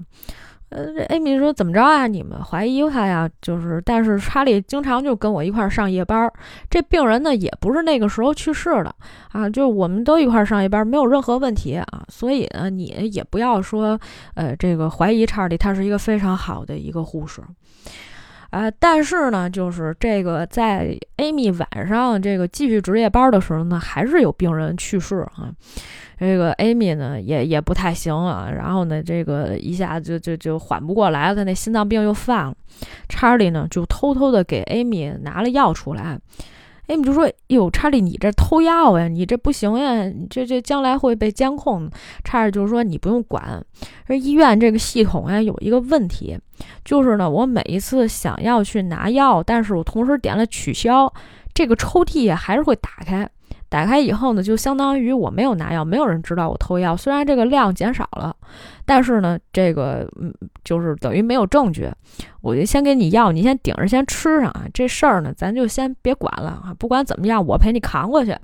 [0.69, 2.07] 呃，艾米说怎么着啊？
[2.07, 3.29] 你们怀疑他呀？
[3.41, 6.31] 就是，但是查理经常就跟我一块上夜班。
[6.69, 8.95] 这病人呢，也不是那个时候去世的
[9.31, 11.87] 啊，就我们都一块上夜班，没有任何问题啊。
[12.09, 13.99] 所以呢，你也不要说，
[14.35, 17.41] 呃，这个怀疑查理，他是一个非常好的一个护士
[18.51, 18.71] 啊。
[18.71, 25.53] 但是呢，就是这个在 Amy 晚上这个继续值夜班的时候呢，还是有病人去世啊。
[26.19, 32.55] 这个 Amy 呢也也不太行啊，然后呢，这个一下就就就缓不过来了，他那心脏病又犯了。
[33.09, 36.19] 查理呢就偷偷的给 Amy 拿了药出来
[36.87, 39.09] 哎，你就说：“哟，查理，你这偷药呀？
[39.09, 41.91] 你这不行呀，你这这将来会被监控。”
[42.25, 43.65] 查理就是说：“你不用管，
[44.07, 46.39] 这医院这个系统呀有一个问题，
[46.85, 51.13] 就是呢，我每一次想要去拿药，但是我同时点了取消，
[51.53, 53.29] 这个抽屉还是会打开。”
[53.69, 56.97] 打开以后呢，就相当于我没有拿药，没有人知道我偷药。
[56.97, 58.35] 虽然这个量减少了，
[58.85, 60.33] 但是呢，这个嗯，
[60.65, 61.91] 就是等于没有证据。
[62.43, 64.63] 我就先给你药，你先顶着先吃上啊。
[64.73, 66.75] 这事儿呢，咱就先别管了啊。
[66.79, 68.37] 不管怎么样，我陪你扛过去。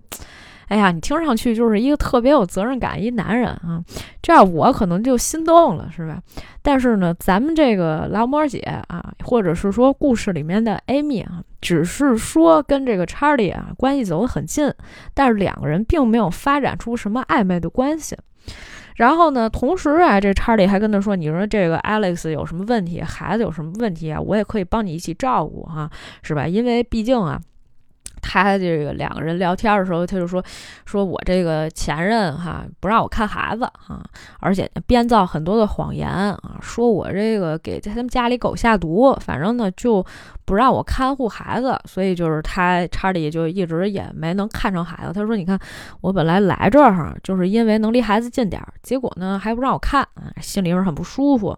[0.68, 3.82] 哎呀，你听上去就是一个特别有责任感一男人啊，
[4.22, 6.18] 这样我可能就心动了，是吧？
[6.62, 14.70] 但是呢，咱们这个劳模姐啊，或者是说故事里面的艾米啊，只是说跟这个查理啊关系走得很近，
[15.14, 18.14] 但是两个人并没有发展出什么暧昧的关系。
[18.96, 25.88] 然后呢，同时啊，这查理还跟他说：“你说这个 Alex 有什么问题，孩子有什么问题啊，我也可以帮你一起照顾哈，
[26.22, 26.46] 是吧？
[26.46, 27.40] 因为毕竟啊。”
[28.22, 30.42] 他这个两个人聊天的时候，他就说
[30.86, 34.02] ：“说我这个前任哈不让我看孩子啊，
[34.40, 40.02] 而且编造很多的谎言啊，说我这个给他们家里狗下毒，反正呢就
[40.46, 45.12] 不让我看护孩子，所以就是他查理就一直也没能看上孩子。
[45.12, 45.58] 他说：你看
[46.00, 50.06] 我本来来这儿就是因为能离孩子近点儿，结果呢还不让我看，
[50.40, 51.54] 心里面很不舒服。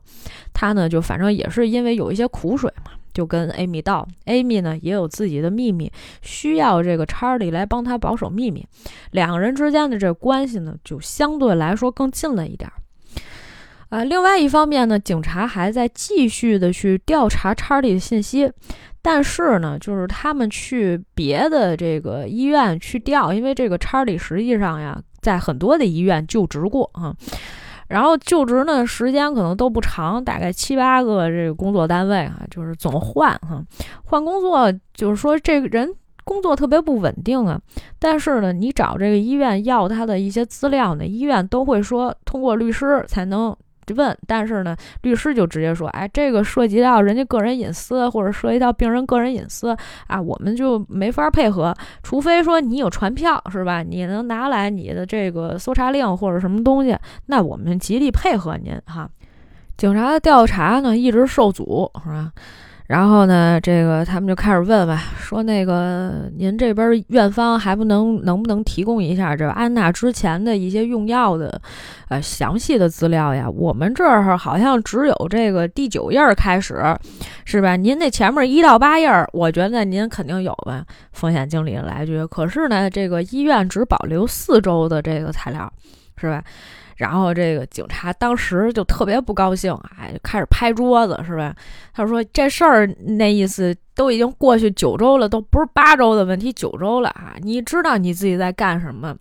[0.52, 8.66] 他呢就反正也是因为有一些苦水嘛。”就跟 Amy 道，Amy 呢也有自己的秘密，需要这个查理来帮他保守秘密。
[9.12, 12.70] 两个人之间的这关系呢，就相对来说更近了一点。
[13.90, 18.50] 啊，另外一方面呢，警察还在继续的去调查查理的信息，
[19.00, 27.14] 但是呢，就是他们去别的这个医院去调，因为这个查理实际上呀，在很多的医院就职过啊。
[27.88, 33.62] 然后就职呢，时间可能都不长，大概七八个这个工作单位啊，就是总换哈，
[34.04, 35.94] 换工作就是说这个人
[36.24, 37.60] 工作特别不稳定啊。
[37.98, 43.56] 但是呢，你找这个医院要他的一些资料呢，医院都会说通过律师才能。
[43.92, 53.82] 问，但是呢，律师就直接说，哎，这个涉及到人家个人隐私，或者涉及到病人个人隐私啊，我们就没法配合，除非说你有传票，是吧？
[53.82, 59.10] 你能拿来你的这个搜查令或者什么东西，那我们极力配合您哈。
[59.76, 62.30] 警察的调查呢，一直受阻，是吧？
[62.94, 71.60] 然后呢，这个他们就开始问问，说那个您这边院方还不能能不能提供一下这安娜之前的一些用药的，
[72.08, 73.50] 呃，详细的资料呀？
[73.50, 76.80] 我们这儿好像只有这个第九页开始，
[77.44, 77.74] 是吧？
[77.74, 80.84] 您那前面一到八页，我觉得您肯定有吧？
[81.10, 85.68] 风险经理来句，可是呢，这个医院只保留四周的这个材料，
[86.16, 86.44] 是吧？
[86.96, 91.54] 然后这个警察当时就特别不高兴，哎，开始拍桌子，是吧？
[91.92, 97.34] 他说这事儿那意思都已经过去九周了，都不是八周的问题，九周了啊！
[97.40, 99.16] 你知道你自己在干什么？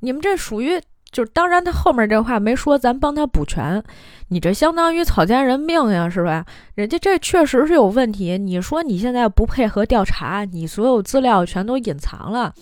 [0.00, 0.80] 你们这属于
[1.10, 3.82] 就是，当然他后面这话没说，咱帮他补全。
[4.28, 6.44] 你这相当于草菅人命呀，是吧？
[6.74, 8.38] 人家这确实是有问题。
[8.38, 12.52] 你说你现在不配合调查，你所有资料全都隐藏了。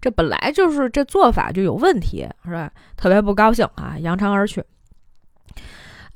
[0.00, 2.70] 这本来就是这做法就有问题，是吧？
[2.96, 4.64] 特别不高兴啊，扬长而去。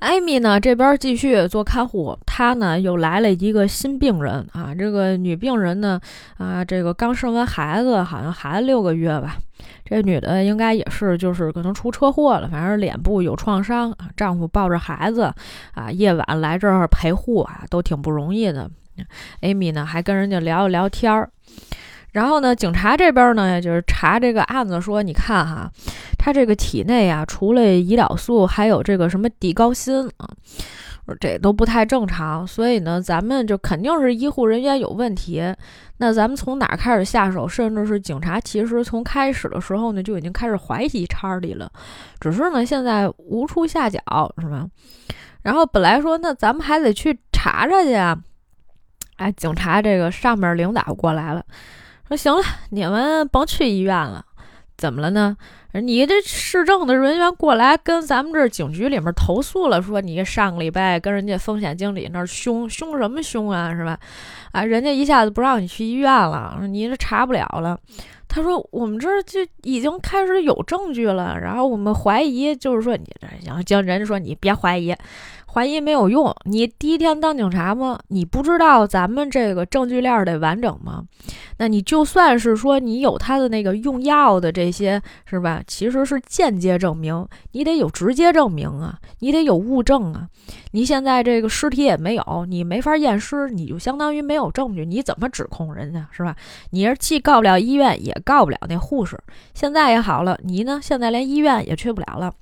[0.00, 5.98] 艾米呢这边继续做看护，她呢又来了一个新病人啊，这个女病人呢
[6.36, 9.38] 啊，这个刚生完孩子，好像孩子六个月吧。
[9.84, 14.10] 这女的应该也是，就是可能出车祸了，反正脸部有创伤啊。
[14.14, 15.32] 丈夫抱着孩子
[15.72, 18.70] 啊，夜晚来这儿陪护啊，都挺不容易的。
[19.40, 21.30] 艾米呢还跟人家聊一聊天儿。
[22.14, 25.68] 然后呢，警察这边呢，就是查这个案子，说你看哈，
[26.16, 30.30] 他这个体内啊，除了胰岛素，还有这个什么地高辛啊，
[31.20, 32.46] 这都不太正常。
[32.46, 35.42] 所以呢，咱们就肯定是医护人员有问题。
[35.96, 37.48] 那咱们从哪开始下手？
[37.48, 41.68] 甚至是警察，其实从开始的时候呢，就已经开始怀疑查理了，
[42.20, 44.00] 只是呢，现在无处下脚，
[44.38, 44.64] 是吧？
[45.42, 48.16] 然后本来说，那咱们还得去查查去啊。
[49.16, 51.44] 哎，警察这个上面领导过来了，
[52.08, 54.24] 说行了，你们甭去医院了。
[54.76, 55.36] 怎么了呢？
[55.72, 63.98] 你这市政的人员过来跟咱们这警局里面投诉了，说你上个礼拜跟人家风险经理那儿凶凶什么凶啊，是吧？
[64.52, 67.78] 啊，人家一下子不让你去医院了，你这查不了了。
[68.28, 74.94] 他说我们这就已经开始有证据了，然后我们怀疑，就是说你这，然后叫人家说你别怀疑。
[75.54, 77.96] 怀疑没有用，你第一天当警察吗？
[78.08, 81.04] 你不知道咱们这个证据链得完整吗？
[81.58, 85.62] 那你就算是说你有他的那个用药的这些，是吧？
[85.64, 90.26] 其实是间接证明，你得有直接证明啊，你得有物证啊。
[90.72, 96.34] 你现在这个尸体也没有，你没法验尸，你就相当于没有证据，你怎么指控人家是吧？
[96.70, 99.16] 你是既告不了医院，也告不了那护士。
[99.54, 100.80] 现在也好了，你呢？
[100.82, 102.34] 现在连医院也去不了了。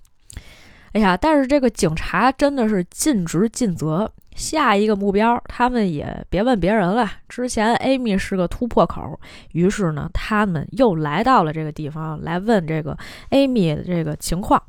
[0.93, 4.11] 哎呀，但是这个警察真的是尽职尽责。
[4.35, 7.07] 下一个目标，他们也别问别人了。
[7.29, 9.21] 之前 Amy 是个突破口，
[9.53, 12.97] 于是呢，他们又来到了这个地方来问这个
[13.31, 14.63] Amy 的这个情况。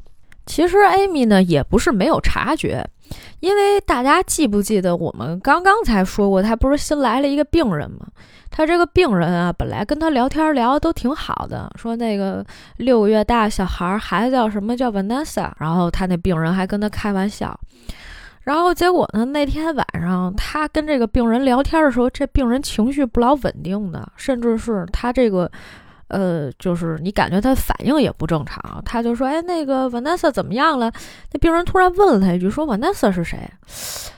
[0.46, 2.86] 其实 Amy 呢也不是没有察觉，
[3.40, 8.06] 因为大家记不记得我们刚刚才说过，他不是新来了一个病人吗？
[8.56, 12.46] 他这个病人啊，本来跟他聊天聊的都挺好的，说那个
[12.78, 17.60] 六个月大小孩孩子叫什么叫 Vanessa，然后他那病人还跟他开玩笑，
[18.44, 25.52] 然后结果呢，那天晚上他跟这个病人聊天的时候，这病人情绪不老稳定的，甚至是他这个。
[26.10, 30.92] 呃，就是你感觉他反应也不正常，他就说：“哎，那个 Vanessa 怎么样了？”
[31.32, 33.40] 那病人突然问了他一句：“说 Vanessa 是谁？”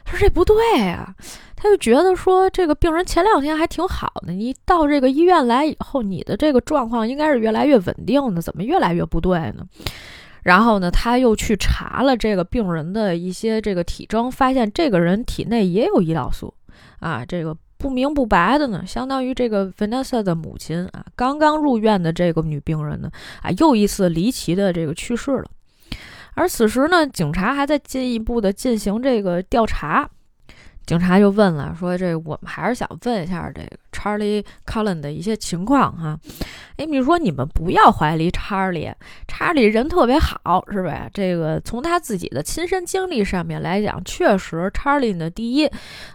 [0.03, 1.15] 他说：“这不对呀。”
[1.55, 9.65] 他就觉得说这个病人前两天还挺好的，你到这个医院来以后，你的这个状况应该是越来越稳定的，怎么越来越不对呢？
[10.43, 16.53] 然后呢，他又去查了这个病人的一些这个体征，发现这个人体内也有胰岛素
[16.99, 17.55] 啊，这个。
[17.85, 23.11] 不明不白的呢，相当于这个 Vanessa 的母亲啊，刚刚入院的这个女病人呢，
[23.43, 25.45] 啊，又一次离奇的这个去世了。
[26.33, 30.09] 而此时呢，警察还在进一步的进行这个调查。
[30.85, 36.19] 警察就问了，说：“这我们还是想问一下这个 Charlie Cullen 的一些情况哈。”
[36.77, 38.91] 哎，你说你们不要怀疑查理，
[39.29, 41.09] 查理人特别好，是吧？
[41.13, 45.65] 这个从他自己的亲身经历上面来讲，确实查理呢，第一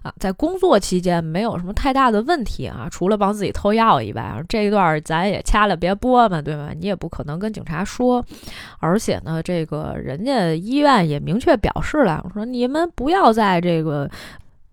[0.02, 6.72] 啊，在工作期间没有什么太大的问题啊，除了帮自己偷药以外，这一段咱也掐了别播嘛，对吧？
[6.78, 8.22] 你也不可能跟警察说。
[8.80, 14.08] 而且呢，这个人家医院也明确表示了，说你们不要在这个。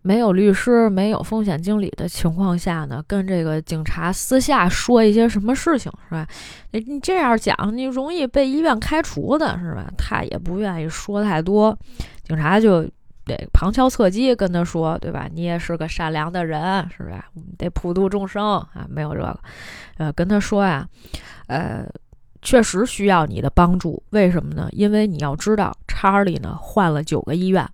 [0.07, 6.25] 没有律师、没有风险经理的情况下呢，跟这个警察私下说一些什么事情是吧？
[6.71, 9.91] 你你这样讲，你容易被医院开除的是吧？
[9.97, 11.77] 他也不愿意说太多，
[12.23, 12.83] 警察就
[13.25, 15.27] 得旁敲侧击跟他说，对吧？
[15.29, 17.25] 你也是个善良的人是吧？
[17.57, 19.37] 得普度众生啊，没有这个，
[19.97, 20.87] 呃，跟他说呀，
[21.47, 21.85] 呃，
[22.41, 24.69] 确实需要你的帮助，为什么呢？
[24.71, 27.67] 因为你要知道，查理呢换了九个医院。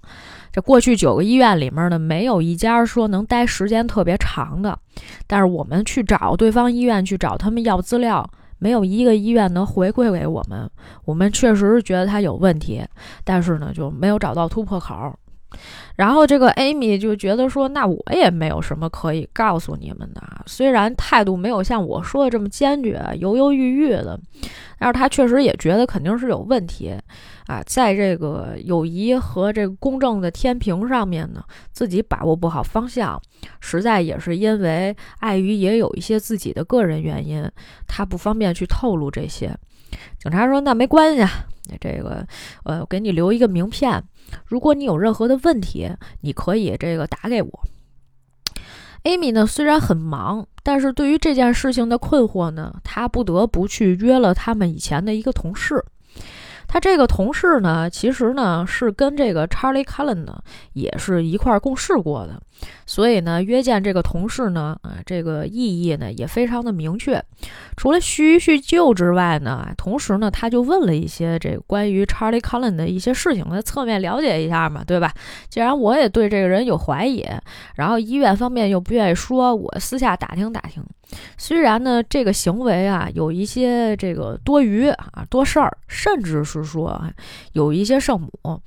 [0.54, 4.78] 这过去九个医院里面呢，没有一家说能待时间特别长的。
[5.26, 8.26] 但是我们去找对方医院去找他们要资料，
[8.60, 10.70] 没有一个医院能回馈给我们。
[11.06, 12.84] 我们确实是觉得他有问题，
[13.24, 15.12] 但是呢，就没有找到突破口。
[15.96, 20.22] 然后这个 Amy 就觉得说，那我也没有什么可以告诉你们的。
[20.48, 24.20] 虽然态度没有像我说的这么坚决，犹犹豫豫的，
[24.80, 26.96] 但是他确实也觉得肯定是有问题
[27.48, 33.22] 啊，在这个友谊和这个公正的天平上面呢，自己把握不好方向，
[33.60, 37.46] 实在也是因为碍于也有一些自己的个人原因，
[37.88, 39.56] 他不方便去透露这些。
[40.18, 41.24] 警察说：“那没关系，
[41.80, 42.26] 这个
[42.64, 44.04] 呃，我给你留一个名片。”
[44.48, 45.92] 如果你有任何的问题，
[46.22, 47.64] 你可以这个打给我。
[49.04, 55.84] Amy 呢，虽然很忙，但是对于这件事情的困惑呢，她不得不去约了他们以前的一个同事。
[56.74, 60.42] 他这个同事呢，其实呢是跟这个 Charlie Cullen 呢
[60.74, 62.42] 也是一块共事过的，
[62.86, 67.24] 所以呢约见这个同事呢，啊，这个意义呢也非常的明确。
[67.76, 75.14] 除了叙叙旧之外呢，同时呢他就问了一些这个关于 Charlie Cullen 的一些事情，来侧面了解一下嘛，对吧？
[75.50, 77.26] 既然我也对这个人有怀疑，
[77.76, 80.84] 然后医院方面又不愿意说，我私下打听打听。
[81.38, 87.00] 虽然呢，这个行为啊有一些这个多余啊多事儿，甚至是说
[87.52, 88.60] 有一些圣母，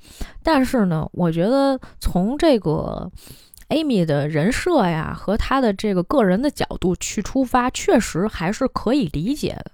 [0.43, 3.11] 但是呢，我觉得从这个
[3.69, 9.71] Amy 的人设呀和她的这个个人的角度去出发，确实还是可以理解的。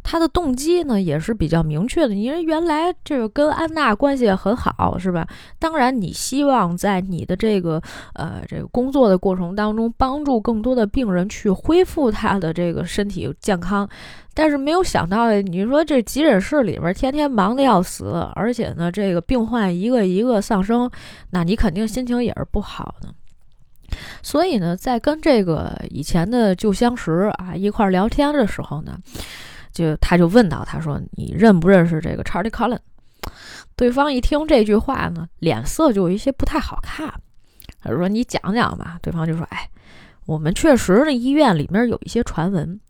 [0.00, 5.26] 他的动机呢也是比较明确的，因为原来这个跟安娜关系很好，是吧？
[5.58, 7.82] 当然，你希望在你的这个
[8.14, 13.86] 呃这个工作的过程当中，帮助更多的病人去恢复他的这个身体健康，
[14.32, 20.90] 但是没有想到，你说这急诊室里边天天忙得要死，而且呢，这个病患一个一个丧生，
[21.30, 23.08] 那你肯定心情也是不好的。
[24.22, 28.98] 所以呢，在跟这个以前的旧相识啊一块聊天的时候呢。
[29.70, 32.80] 就他就问到，他说：“你认不认识这个 Charlie Cullen？”
[33.76, 37.12] 对方一听这句话呢，脸色就有一些不太好看。
[37.80, 39.70] 他说：“你讲讲吧。”对方就说：“哎，
[40.26, 42.80] 我们确实呢，医院里面有一些传闻，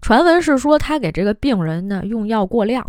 [0.00, 2.86] 传闻是说他给这个病人呢用药过量。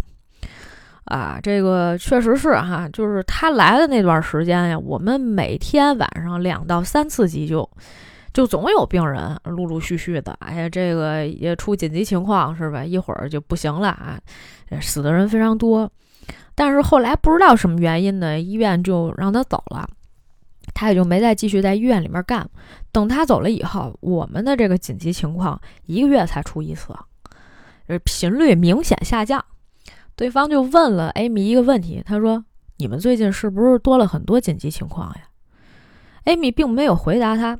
[1.08, 7.70] 啊，这个确实是哈，就是他来的那段时间呀，我们每天晚上两到三次急救。”
[8.34, 12.86] 就总有病人陆陆续续的，哎呀，这个也出紧急情况是吧？
[12.86, 14.20] 一会儿就不行了啊，
[14.80, 15.90] 死的人非常多。
[16.54, 19.90] 但是后来不知道什么原因呢，医院就让他走了，
[20.76, 22.48] 他也就没再继续在医院里面干。
[22.92, 26.94] 等他走了以后，我们的这个紧急情况一个月才出一次，
[28.04, 29.44] 频率明显下降。
[30.18, 32.44] 对方就问了艾米一个问题，他说
[32.78, 35.22] ：“你们最近是不是多了很多紧急情况呀？”
[36.26, 37.58] 艾米并没有回答他。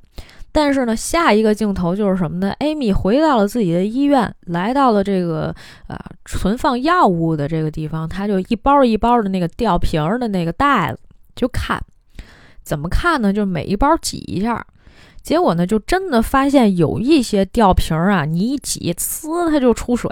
[0.52, 2.50] 但是呢，下一个镜头就是什么呢？
[2.58, 5.54] 艾米回到了自己的医院，来到了这个
[5.86, 11.00] 啊存放药物的这个地方，他就一包一包的那个吊瓶的那个袋子
[11.36, 11.80] 就看，
[12.64, 13.32] 怎么看呢？
[13.32, 14.66] 就每一包挤一下。
[15.28, 20.10] 结果呢，就真的发现有一些吊瓶啊，你一挤，呲，它就出水。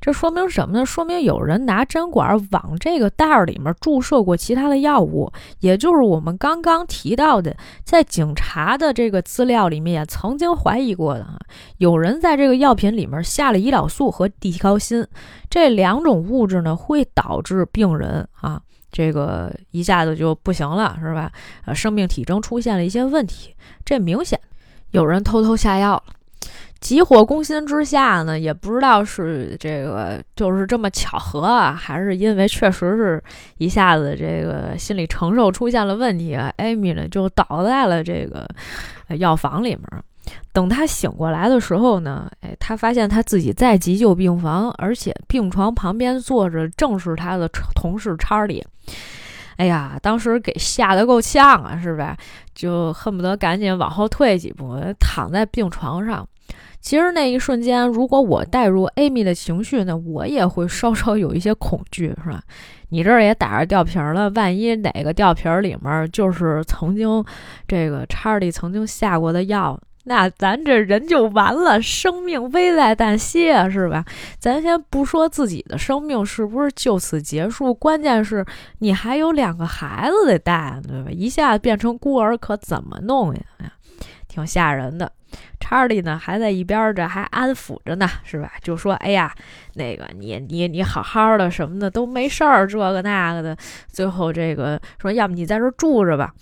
[0.00, 0.84] 这说明什么呢？
[0.84, 5.30] 说明有人拿针管往这个袋儿里面注射过其他的药物，
[5.60, 11.38] 也就是我们刚刚提到的，在警察的这个资料里面也曾经怀疑过的啊，
[11.76, 15.06] 有人在这个药品里面下了胰岛素和地高辛
[15.48, 18.60] 这两种物质呢，会导致病人啊，
[18.90, 21.30] 这个一下子就不行了，是吧？
[21.64, 23.54] 呃，生命体征出现了一些问题。
[23.84, 24.38] 这明显
[24.90, 26.02] 有人偷偷下药了，
[26.80, 33.22] 急火攻心之下呢，也不知道是这个就是这么巧合啊，还是因为确实是
[33.58, 36.52] 一下子这个心理承受出现了问题啊。
[36.56, 38.48] 艾米呢就倒在了这个
[39.16, 39.82] 药房里面。
[40.52, 48.64] 等他醒过来的时候呢，哎，他发现他自己在急救病房，而且病床旁边坐着正是他的同事查理。
[49.56, 52.16] 哎呀，当时给吓得够呛啊，是吧？
[52.54, 56.26] 就恨不得赶紧往后退几步，躺在病床上。
[56.80, 62.42] 其实那一瞬间，如果我带入 Amy 的情绪呢，我也会稍稍有一些恐惧，是吧？
[62.88, 67.22] 你这儿也打着吊瓶了，万一哪个吊瓶里面就是曾经
[67.68, 69.78] 这个查理曾经下过的药。
[70.04, 74.04] 那咱这人就完了，生命危在旦夕啊，是吧？
[74.38, 78.44] 咱先不说自己的生命是不是就此结束，关键是
[78.78, 81.10] 你还有两个孩子得带，对吧？
[81.10, 83.40] 一下子变成孤儿，可怎么弄呀？
[83.58, 83.72] 哎呀，
[84.26, 85.12] 挺吓人的。
[85.60, 88.50] 查理呢，还在一边这还安抚着呢，是吧？
[88.62, 89.32] 就说：“哎呀，
[89.74, 93.56] 那个你你你好好的什么的都没事儿，这个那个的。”
[93.92, 96.34] 最后这个说：“要么你在这住着吧。”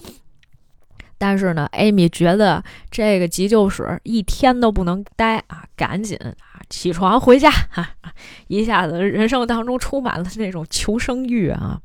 [1.19, 6.33] 但是呢，艾米觉得这个急救室一天都不能待啊，赶紧啊
[6.71, 7.91] 起床回家哈，
[8.47, 11.81] 一下子人生当中充满了那种求生欲啊。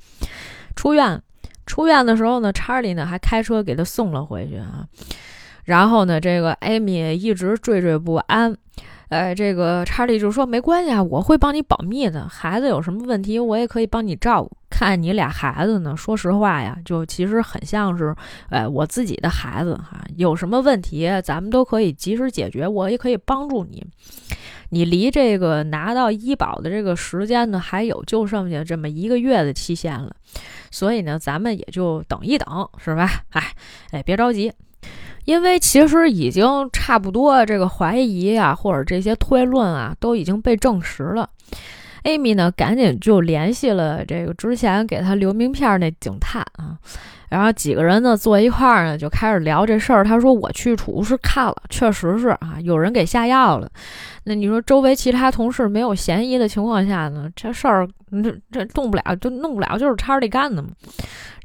[0.76, 1.22] 出院，
[1.66, 4.86] 出院的时候呢，查理呢还开车给他送了回去啊。
[5.66, 8.56] 然后呢，这个艾米一直惴惴不安。
[9.10, 12.28] 呃，这个查理就说没关系啊，我会帮你保密的。
[12.28, 14.52] 孩子有什么问题，我也可以帮你照顾。
[14.76, 18.16] 看你俩孩子呢，说实话呀，就其实很像是，
[18.50, 20.04] 呃，我自己的孩子哈。
[20.18, 23.86] 有什么问题，咱们都可以及时解决，我也可以帮助你。
[24.70, 30.12] 你离这个拿到医保的这个时间呢，还有就剩下这么一个月的期限了。
[30.72, 33.08] 所以呢，咱们也就等一等，是吧？
[33.30, 33.44] 哎，
[33.92, 34.52] 哎，别着急。
[35.26, 41.30] 因为其实已经差不多，这个怀疑啊，或者这些推论啊，都已经被证实了。
[42.04, 46.78] Amy 呢，赶紧就联系了这个之前给他留名片那警探啊，
[47.30, 50.04] 然后几个人呢坐一块儿呢，就开始聊这事儿。
[50.04, 53.70] 他说：“我去储物室看了，确实是啊，有人给下药了。
[54.26, 57.88] 那你说周围其他同事没有嫌疑的情况下呢，这事儿
[58.24, 60.70] 这这动不了，就弄不了，就是查理干的嘛。”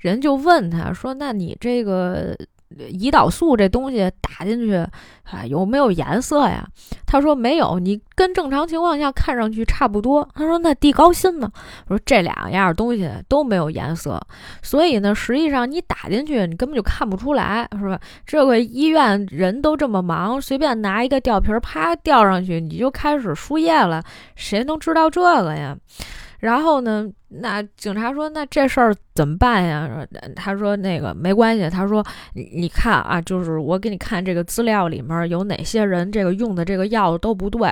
[0.01, 2.37] 人就问他说：“那你这个？”
[2.77, 6.67] 胰岛素这东西打进去啊，有没有颜色呀？
[7.07, 10.29] 他说没有，你跟正常情况下看上去差不多。
[10.35, 11.51] 他说那地高辛呢？
[11.87, 14.21] 我说这两样东西都没有颜色，
[14.63, 17.99] 所以呢，实际上你打进去你根本就看不出来，是吧？
[18.27, 24.03] 这个医院人都这么忙，随便拿一个吊瓶啪吊上去，你就开始输液了，
[24.37, 25.77] 谁能知道这个呀？
[26.39, 27.11] 然后呢？
[27.31, 37.71] 那警察说：“那这事儿怎么办呀？”他说：“那个没关系。”他说：“你你看啊，就是我给你看这个资料里面有哪些人这个用的这个药都不对。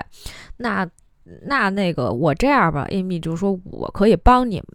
[0.59, 0.87] 那
[1.47, 4.67] 那那个我这样吧，Amy 就说我可以帮你们，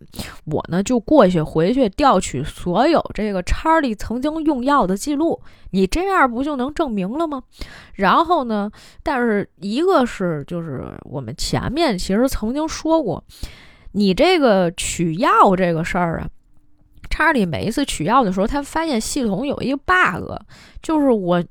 [0.45, 5.39] 我呢就过去回去调取所有这个查理曾经用药的记录。
[5.69, 7.43] 你这样不就能证明了吗？
[7.93, 8.71] 然后呢？
[9.03, 13.23] 但是一个是就是我们前面其实曾经说过。”
[13.93, 16.29] 你这个取药这个事儿啊，
[17.09, 20.31] 查理每一次取药的时候，他发现系统有一个 bug，
[20.81, 21.43] 就是我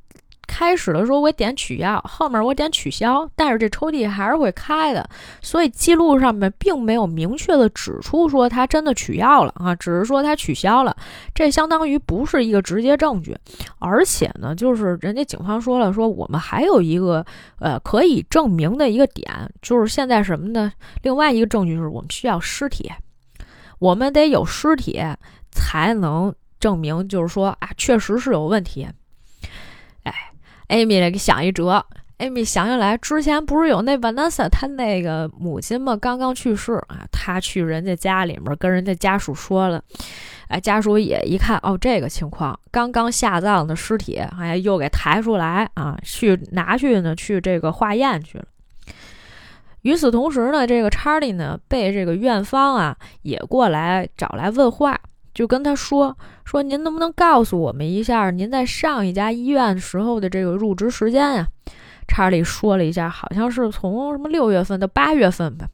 [0.53, 5.09] 开始的时候我点取药，后面我点取消，但是这抽屉还是会开的，
[5.41, 10.95] 所以记录上面并没有明确的指出说他真的取药了啊，只是说他取消了，
[11.33, 13.37] 这相当于不是一个直接证据，
[13.79, 17.25] 而且呢，就是人家警方说了，说我们还有一个
[17.61, 19.33] 呃可以证明的一个点，
[19.63, 20.73] 就是现在什么呢？
[21.03, 22.91] 另外一个证据就是我们需要尸体，
[23.79, 25.01] 我们得有尸体
[25.53, 28.89] 才能证明，就是说啊，确实是有问题。
[30.71, 31.85] Amy 给想一辙
[32.19, 39.83] ，Amy 想起来之前不是有那 Vanessa 她那个母亲嘛，刚刚去世啊，她去人家家里面跟人家家属说了，
[40.47, 48.45] 哎，家属也一看哦，这个情况，刚刚下葬的尸体，哎，又给抬出来啊，去拿去呢，去这个化验去了。
[49.83, 55.01] 与此同时呢，这个查理呢被这个院方啊也过来找来问话。
[55.41, 56.15] 就跟他说
[56.45, 61.47] 说，您能不能告诉我们一下您在上一家医院时候的这个入职时间呀？
[62.07, 65.67] 查理说了一下，好像是从什么六月份到八月份吧。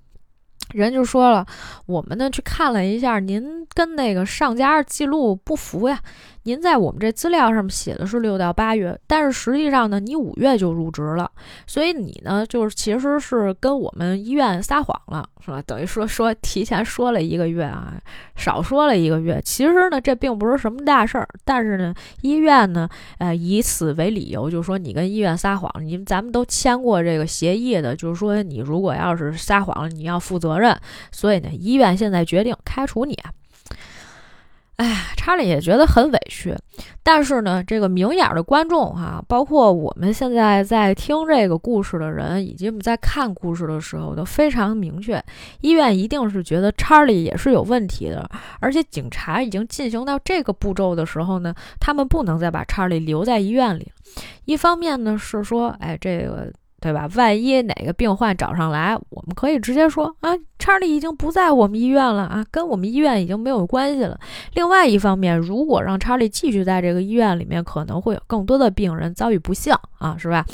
[0.73, 1.45] 人就说了，
[1.87, 5.99] 我们呢去看了一下，您跟那个上家记录不符呀。
[6.47, 11.29] 您在我们这资料上面写的是六到八月，但是实际上呢，你五月就入职了，
[11.67, 15.61] 所以你呢就是其实是跟我们医院撒谎了，是吧？
[15.67, 17.95] 等于说说提前说了一个月啊，
[18.37, 19.43] 少说了一个月。
[19.45, 21.93] 其实呢，这并不是什么大事儿，但是呢，
[22.23, 22.89] 医院呢，
[23.19, 30.79] 呃，以此为理由，就是说你跟医院撒谎，你咱们都签过这个协议的，就是说你如果要是撒谎了，你要负责任。
[31.11, 33.19] 所以呢，医院现在决定开除你。
[34.77, 36.55] 哎，查理也觉得很委屈，
[37.03, 45.23] 但是呢，这个明眼的观众哈，包括我们现在在听这个故事的人，以及我们在看故事的时候，都非常明确，
[45.63, 48.29] 医院一定是觉得查理也是有问题的，
[48.61, 53.91] 而且警察已经进行到这个步骤的时候呢，他们不能再把查理留在医院里。
[54.45, 56.53] 一方面呢是说，哎，这个。
[56.87, 57.11] 对吧？
[57.17, 64.17] 万一哪个病患找上来，我们可以直接说啊，查理已经不在我们医院了啊，跟我们医院已经没有关系了。
[64.53, 70.47] 另外一方面，如果让查理继续在这个医院里面，可能会有更多的病人遭遇不幸啊，是吧？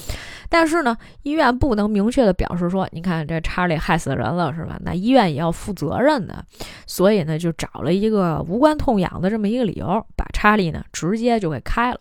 [0.49, 4.79] 但是呢，医院不能明确的表示说，你看这查理害死人了，是吧？
[4.83, 6.43] 那医院也要负责任的。
[6.87, 12.01] 所以呢，就找了一个无关痛痒的这么一个理由，把查理呢直接就给开了。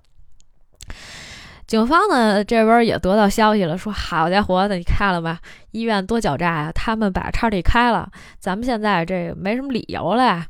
[1.72, 5.40] 警方呢这边也得到消息了，说好家伙的，你看了吧？
[5.72, 6.72] 医院多狡诈呀！
[6.76, 10.46] 他们把叉 t 开了，咱们现在这没什么理由了呀。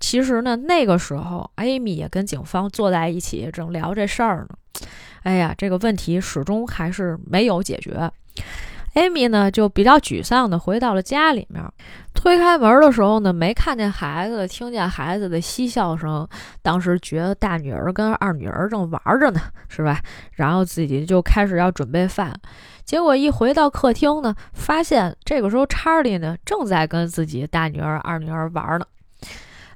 [0.00, 4.88] 其实呢，那个时候艾米也跟警方坐在一起，正聊这事儿呢。
[5.22, 8.10] 哎呀，这个问题始终还是没有解决。
[8.96, 11.62] 艾米呢，就比较沮丧的回到了家里面。
[12.14, 16.26] 推开门的时候呢，没看见孩子，听见孩子的嬉笑声。
[16.62, 20.00] 当时觉得大女儿跟二女儿正玩着呢，是吧？
[20.32, 22.32] 然后自己就开始要准备饭。
[22.86, 28.86] 结果一回到客厅呢，发现这个时候查理呢正在跟自己大女儿、二女儿玩呢。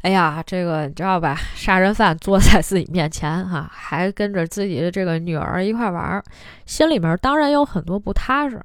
[0.01, 1.37] 哎呀，这个你知道吧？
[1.55, 6.25] 杀人犯坐在自己面前，哈，还跟着自己的这个女儿一块玩，
[6.65, 8.59] 心里面当然有很多不踏实。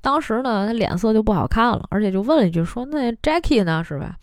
[0.00, 3.82] 当时呢，他脸色就不好看了，而且就问了一句：“说那 Jackie 呢？
[3.82, 4.16] 是吧？”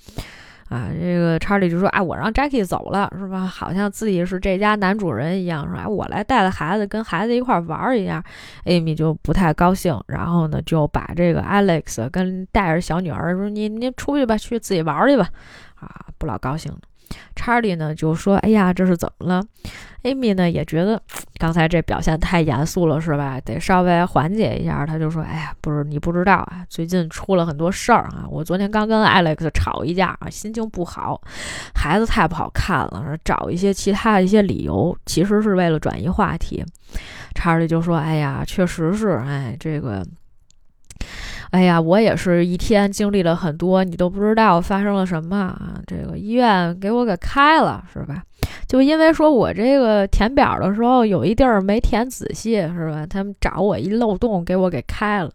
[0.69, 3.45] 啊，这个查理就说：“哎，我让 Jackie 走了，是吧？
[3.45, 5.85] 好像自己是这家男主人一样，是吧？
[5.85, 8.23] 我来带着孩子，跟孩子一块玩一样。
[8.63, 15.27] ”Amy 就不太高兴，然后呢，就把这个 Alex 跟带着小女儿说：“你你出去吧，去自己玩去吧。”
[15.75, 16.87] 啊，不老高兴的。
[17.35, 19.43] 查理呢就说：“哎呀，这是怎么了
[20.03, 21.01] ？”Amy 呢也觉得
[21.37, 23.39] 刚才这表现太严肃了，是吧？
[23.41, 24.85] 得稍微缓解一下。
[24.85, 28.25] 他就说：“哎呀，不是你不知道啊，最近出了很多事儿啊。
[28.29, 31.21] 我昨天刚跟 Alex 吵一架啊，心情不好，
[31.75, 36.63] 孩子太不好看了，找一些其他的一些理由，其实是为了转移话题。”
[37.35, 40.05] 查理就说：“哎呀，确实是，哎，这个。”
[41.51, 45.79] 哎呀，我也是一天经历了很多，你都不知道发生了什么啊！
[45.85, 48.23] 这个医院给我给开了，是吧？
[48.67, 53.05] 就因为说我这个填表的时候有一地儿没填仔细，是吧？
[53.05, 55.29] 他们找我一漏洞，给我给开了。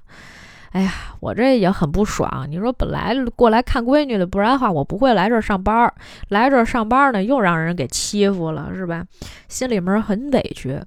[0.76, 2.46] 哎呀，我这也很不爽。
[2.50, 5.94] 你说本来过来看闺女的，不然的话我不会来这儿上班儿。
[6.28, 9.02] 来这儿上班呢，又让人给欺负了，是吧？
[9.48, 10.78] 心里面很委屈。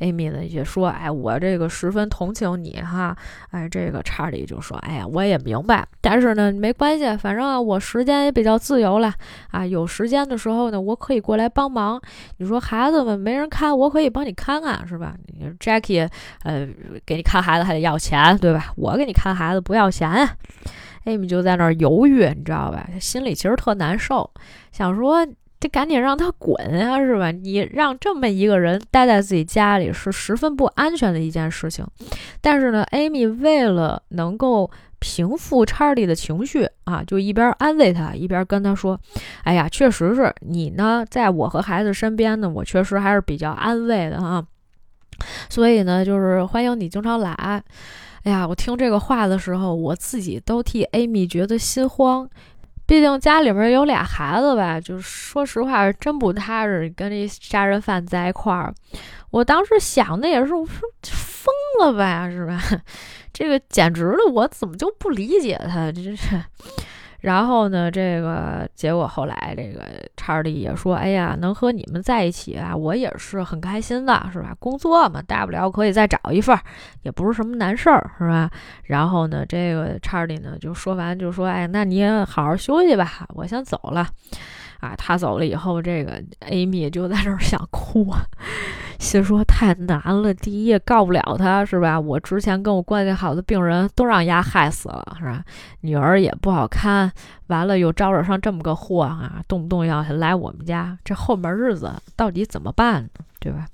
[0.00, 3.16] Amy 呢也说：“哎，我这个十分同情你哈。”
[3.50, 9.10] 哎，这个查理就说：“哎呀，我也明白，但是呢，没关系，反正我时间也比较自由了
[9.50, 9.64] 啊。
[9.64, 11.98] 有时间的时候呢，我可以过来帮忙。
[12.36, 15.14] 你说孩子们没人看，我可以帮你看看，是吧
[15.58, 16.06] ？Jackie，
[16.42, 16.68] 呃，
[17.06, 18.74] 给你看孩子还得要钱，对吧？
[18.76, 20.28] 我给你看。”孩子不要钱
[21.04, 22.88] ，Amy 就在那儿犹豫，你知道吧？
[22.92, 24.28] 他心里其实特难受，
[24.72, 25.24] 想说
[25.60, 27.30] 这赶紧让他滚啊，是吧？
[27.30, 31.86] 你让这么一个人待在自己家里是十分不安全的一件事情。
[32.40, 34.70] 但是呢，Amy 为了能够
[35.00, 39.00] 平复查理的情绪啊，就一边安慰他，一边跟他说
[39.44, 44.44] ：“哎呀，确实是你呢，在我和孩子身边呢，我确实还是比较安慰的啊。
[45.48, 47.62] 所以呢，就是欢迎你经常来。”
[48.24, 52.28] 哎呀，我听这个话的时候，我自己都替 Amy 觉得心慌。
[52.86, 58.72] 毕竟家里面有俩孩子吧，就是说实话，真不踏实，跟这杀人犯在一块儿。
[59.30, 62.58] 我当时想的也是，我说疯了吧，是吧？
[63.30, 65.92] 这个简直了，我怎么就不理解他？
[65.92, 66.42] 真是。
[67.20, 69.82] 然后呢，这个结果后来，这个
[70.16, 74.54] 查理也说：“哎呀，能和你们在一起啊，我也是很开心的，是吧？
[74.60, 76.56] 工作嘛，大不了可以再找一份，
[77.02, 78.48] 也不是什么难事儿，是吧？”
[78.84, 84.06] 然后呢，这个查理呢就说完，就说：“哎，那你也好好休息吧，我先走了。”
[84.78, 88.06] 啊，他走了以后，这个 Amy 就在这儿想哭。
[88.98, 91.98] 心说太难了，第一也告不了他，是吧？
[91.98, 95.42] 我之前跟我关系好的病人都让丫害死了，是吧？
[95.82, 97.10] 女儿也不好看，
[97.46, 103.10] 完了又招惹上这么个祸啊，动不动要来我们家，这后面日子到底怎么办呢？
[103.38, 103.66] 对吧？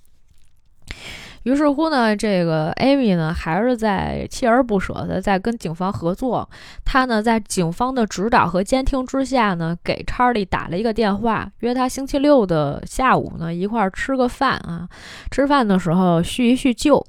[1.45, 6.49] 于是乎呢，这个 Amy 呢还是在锲而不舍的在跟警方合作。
[6.85, 14.89] 他呢在警方的指导和监听之下呢，给 Charlie 打了一个电话，约他星期六的下午呢一块儿吃个饭啊。
[15.31, 17.05] 吃饭的时候叙一叙旧。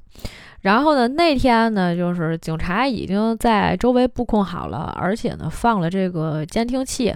[0.66, 7.14] 然后呢，那天呢，就是警察已经在周围布控好了，而且呢，放了这个监听器。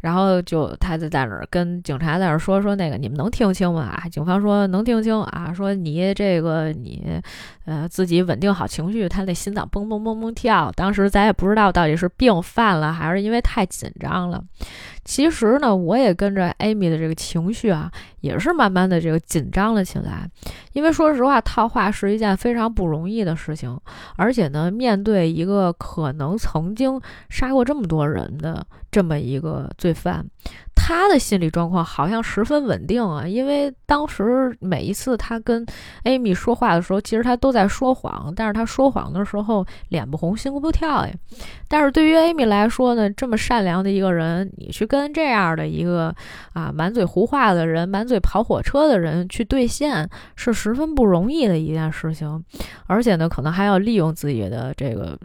[0.00, 3.82] 然后就他就在那儿跟警察在那儿说说那个你们能听清吗？
[3.82, 7.20] 啊，警方说能听清啊，说你这个你
[7.66, 10.72] 呃自己稳定好情绪，他那心脏嘣嘣嘣嘣跳。
[10.74, 14.42] 当时咱也不知道到底是病犯了还是因为太紧张了。
[15.08, 17.90] 其实呢，我也跟着 Amy 的这个情绪啊，
[18.20, 20.28] 也是慢慢的这个紧张了起来。
[20.74, 23.74] 因为说实话，套话是一件非常不容易的事情，
[24.16, 27.00] 而且呢，面对一个可能曾经
[27.30, 30.24] 杀过这么多人的这么一个罪犯。
[30.80, 35.66] 他的心理状况好像十分稳定啊，因为当时每一次他跟
[36.04, 41.12] Amy 说话的时候，其实他都在说谎，但是他说谎的时候脸不红心不跳呀。
[41.66, 46.14] 但是对于 Amy 来说呢，这么善良的一个人，你去跟这样的一个
[46.54, 52.42] 啊满嘴胡话的人、满嘴跑火车的人去兑现，是十分不容易的一件事情，
[52.86, 55.18] 而且呢，可能还要利用自己的这个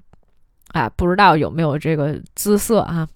[0.73, 3.07] 啊，不知道有没有这个姿色啊。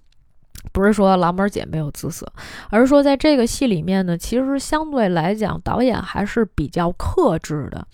[0.72, 2.28] 不是说老门姐没有姿色，
[2.70, 7.88] 而是说在这个戏里面呢，其实相对来讲，导演还是比较克制的，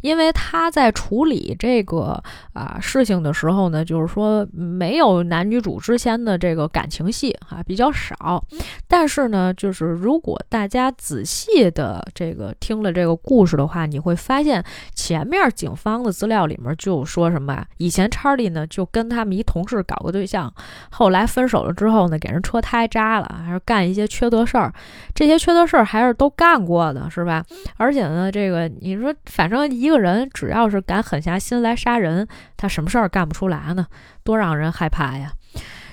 [0.00, 2.22] 因为他在处理这个
[2.52, 8.42] 啊事情的时候呢，就是说没有男女主之间的这个感情戏啊比较少。
[8.86, 14.64] 但是呢，就是如果大家仔细的这个听了这个故事的话，你会发现
[14.94, 20.52] 前面警方的资料里面就说什么，以前查理呢就跟他们一同事搞个对象，
[20.90, 22.19] 后来分手了之后呢。
[22.20, 24.72] 给人车胎扎了，还是干一些缺德事儿，
[25.14, 27.42] 这些缺德事儿还是都干过的，是吧？
[27.78, 33.86] 而且呢，这个你说，反正一个人只要是敢狠下心来杀人，他什么事儿干不出来呢？
[34.22, 35.32] 多让人害怕呀！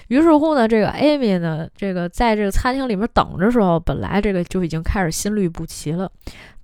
[0.10, 6.10] 于是乎呢，这个 Amy 呢，这个在这个餐厅里面等着时候，本来这个就已经开始心律不齐了。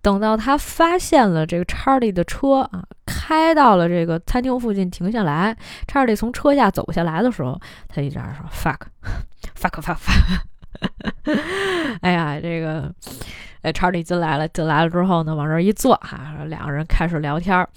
[0.01, 5.55] 等到他发现了这个查理的车啊，开到了这个餐厅附近停下来，
[5.87, 8.77] 查理从车下走下来的时候，他一直说 fuck。
[9.55, 10.39] fuck fuck fuck，
[12.01, 12.93] 哎呀，这个，
[13.61, 17.67] 哎，查理进来了，进来了之后呢，往这一坐哈，两个人开始聊天。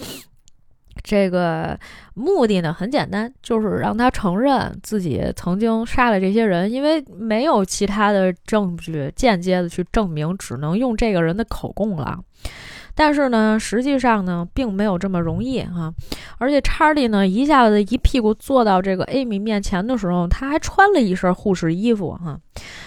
[1.02, 1.78] 这个
[2.14, 12.18] 目的呢很简单，就是让他承认自己曾经杀了这些人，因为没有其他的证据间接的去证明，只能用这个人的口供了。
[12.96, 15.92] 但是呢，实际上呢，并没有这么容易哈。
[16.38, 22.38] 而且查理呢，一下子一屁股坐到这个艾米面前的时候，他还穿了一身护士衣服哈。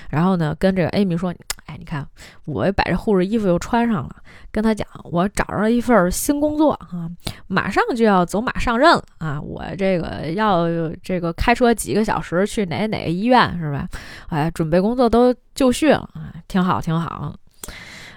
[0.10, 1.32] 然后呢，跟这个艾米说
[1.68, 2.06] ：“哎，你看，
[2.46, 4.16] 我把这护士衣服又穿上了。
[4.52, 7.08] 跟他讲，我找着一份新工作啊，
[7.46, 9.40] 马上就要走马上任了啊。
[9.40, 10.66] 我这个要
[11.04, 13.88] 这个开车几个小时去哪哪个医院是吧？
[14.30, 17.36] 哎，准备工作都就绪了啊，挺好，挺好。”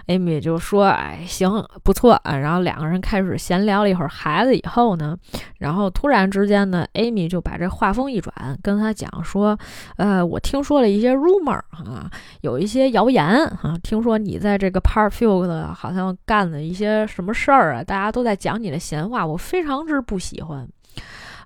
[0.06, 5.16] 艾米就说：“哎，行，不错啊。”然后两个人开始闲聊了一会儿孩子以后呢，
[5.58, 8.32] 然后突然之间呢，艾米就把这话锋一转，
[8.62, 9.58] 跟他讲说
[9.96, 20.68] ：“呃，我听说了一些 rumor 啊，有一些谣言啊，听说你在这个 Parkfield 好像干了一些什么事儿啊，大家都在讲你的闲话，我非常之不喜欢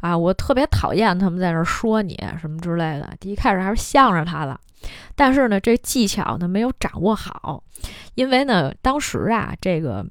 [0.01, 3.09] 啊，我特别讨厌他们在那儿说你什么之类的。
[3.21, 4.59] 第一开始还是向着他的。”
[5.17, 7.63] 但是呢，这技巧呢没有掌握好，
[8.15, 10.07] 因为呢，当时啊，这个，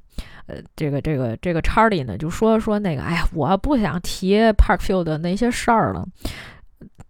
[0.48, 6.06] 呃，这个这个这个查理呢就说说那个，哎呀，我不想提 Parkfield 的那些事儿了。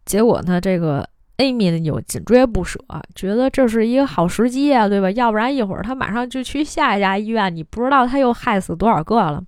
[0.05, 2.77] 结果呢，这个 Amy 呢又紧追不舍，
[3.15, 5.09] 觉得这是一个好时机啊，对吧？
[5.11, 9.41] 要不然一会儿他马上就去下一家医院，你不知道他又害死多少个了。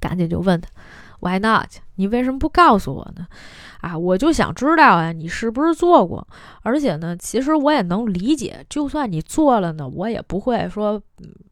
[0.00, 0.68] 赶紧就问他
[1.20, 1.68] ，Why not？
[1.96, 3.26] 你为什么不告诉我呢？
[3.80, 6.26] 啊，我就想知道啊，你是不是做过？
[6.62, 11.00] 而且呢，其实我也能理解，就算你做了呢，我也不会说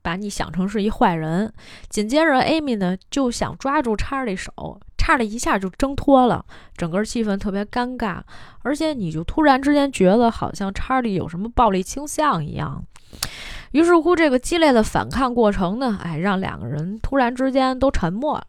[0.02, 1.52] 把你想成是一坏人。
[1.88, 6.44] 紧接着，Amy 呢就想抓住查理手，查理一下就挣脱了，
[6.76, 8.20] 整个气氛特别尴尬。
[8.62, 12.84] 而且你就突然之间觉得好像查理有什么暴力倾向一样。
[13.72, 18.44] 于是乎，这个激烈的反抗过程呢，哎，让两个人突然之间都沉默了。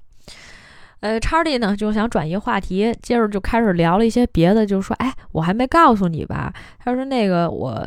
[1.00, 6.52] 呃，查理呢就想转移话题，接着就开始聊了一些别的，就是说：“哎，我还没告诉你吧？”
[6.84, 7.80] 他说：“那个我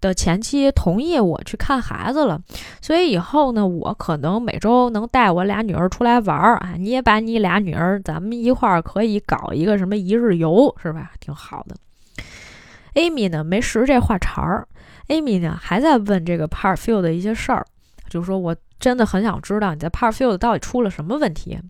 [0.00, 2.40] 的前妻同意我去看孩子了，
[2.80, 6.74] 所以以后呢，我可能每周能带我俩女儿出来玩儿啊。
[6.76, 11.12] 你也把你俩女儿，咱们一块儿可以搞一个什么一日游，是吧？
[11.20, 11.76] 挺好的。”
[12.94, 14.66] Amy 呢没识这话茬儿
[15.06, 17.64] ，Amy 呢还在问这个 Parfield 的一些事儿，
[18.08, 21.60] 就说：“我真的很想知道你在 Parfield 到底出了什么问题。”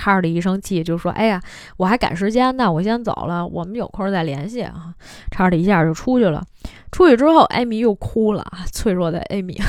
[0.00, 1.38] 查理一生气就说：“哎呀，
[1.76, 4.94] 我还赶时间呢，我先走了，我们有空再联系啊。”
[5.30, 6.42] 查理一下就出去了。
[6.90, 9.60] 出去之后，艾米又哭了脆弱的艾米，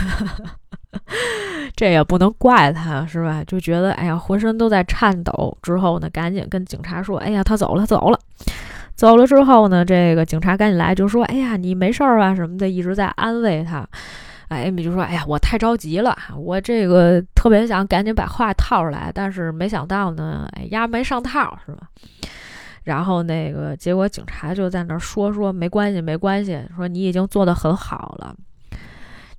[1.76, 3.44] 这也不能怪他，是吧？
[3.46, 5.58] 就觉得哎呀，浑身都在颤抖。
[5.62, 8.20] 之后呢，赶紧跟警察说：“哎呀，他走了，走了。”
[8.96, 12.34] 走了之后呢，这个警察赶紧来就说：“哎呀，你没事儿吧？
[12.34, 13.86] 什么的，一直在安慰他。”
[14.58, 21.88] 艾米就说：“哎呀，我太着急了，我这个特别想赶紧把话套出来，但是没想到呢，哎，丫没上套，是吧？
[22.84, 28.36] 然后那个结果警察就在那儿说说没关系，没关系，说你已经做得很好了。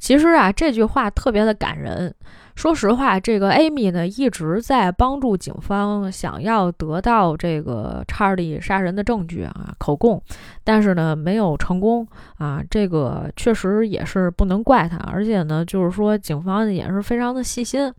[0.02, 2.12] 其实啊，这句话特别的感人。”
[2.56, 10.20] 说实话，这个 Amy 呢一直在帮助警方，想要得到这个查理杀人的证据啊，口供，
[10.64, 12.60] 但是呢没有成功啊。
[12.68, 17.90] 这个确实也是不能怪他，而且呢，就是说警方也是非常的细心。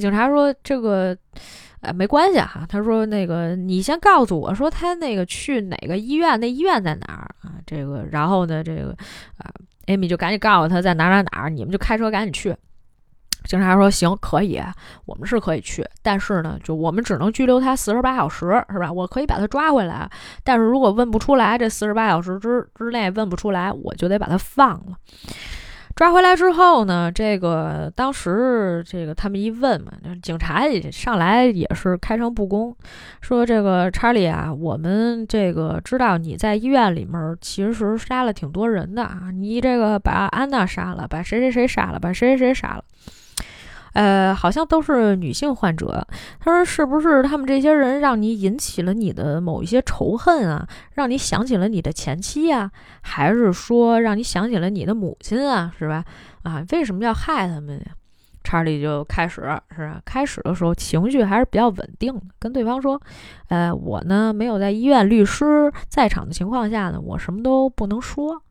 [0.00, 1.16] 警察说这个，
[1.82, 2.66] 呃，没关系哈。
[2.68, 7.54] 他说那个你先告诉我说他那个去哪个医院，那医院在哪儿啊？
[7.64, 8.90] 这个，然后呢，这个
[9.38, 9.46] 啊
[9.86, 12.56] 艾米就赶紧告诉他在哪哪哪，你们就开车赶紧去。
[13.44, 14.62] 警察说：“行，可以，
[15.04, 18.92] 我们是可以去，但是呢，就我们只能拘留他四十八小时，是吧？
[18.92, 20.08] 我可以把他抓回来，
[20.44, 24.96] 但是如果问不出来，这四十八小时之之内问不出来，我就得把他放了。
[25.94, 32.74] 抓回来之后呢，这个当时这个他们一问嘛，警察也上来也是开诚布公，
[33.20, 42.84] 说这个查理啊，我们这个知道你在医院里面其实杀了挺多人的啊，你这个把安娜杀了，把谁谁谁杀了，把谁谁谁杀了。”
[43.92, 46.06] 呃，好像都是女性患者。
[46.40, 50.66] 他说：“是不是他们这些人让你引起了你的某一些仇恨啊？
[50.94, 52.70] 让你想起了你的前妻啊？
[53.02, 55.72] 还是说让你想起了你的母亲啊？
[55.78, 56.04] 是吧？
[56.42, 57.86] 啊，为什么要害他们呀？”
[58.44, 59.40] 查理就开始
[59.76, 60.00] 是吧？
[60.04, 63.00] 开始的时候情绪还是比较稳定的，跟对方说
[63.48, 68.42] ：“呃，我呢没有在医院律师在场的情况下呢，我什么都不能说。”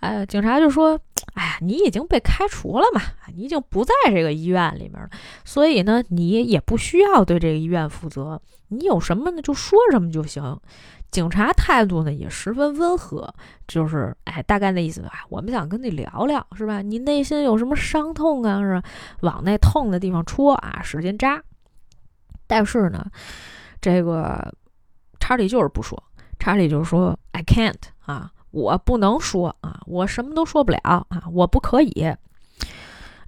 [0.00, 0.98] 哎，警察就说
[1.34, 3.00] ：“哎呀，你已经被开除了嘛，
[3.34, 5.08] 你已经不在这个医院里面了，
[5.44, 8.40] 所以呢，你也不需要对这个医院负责。
[8.68, 10.58] 你有什么呢，就说什么就行。
[11.10, 13.34] 警察态度呢也十分温和，
[13.66, 15.24] 就是哎，大概那意思吧。
[15.28, 16.80] 我们想跟你聊聊，是吧？
[16.82, 18.60] 你内心有什么伤痛啊？
[18.60, 18.82] 是吧？
[19.22, 21.42] 往那痛的地方戳啊，使劲扎。
[22.46, 23.04] 但是呢，
[23.80, 24.54] 这个
[25.18, 26.00] 查理就是不说，
[26.38, 27.74] 查理就说 I can't
[28.06, 32.12] 啊，我不能说啊，我什么都说不了啊，我不可以。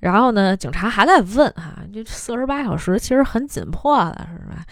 [0.01, 4.65] 然后呢，警察还在问啊，这四十八小时其实很紧迫的，是吧？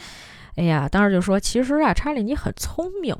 [0.56, 3.16] 哎呀，当时就说，其实啊，查理你很聪明，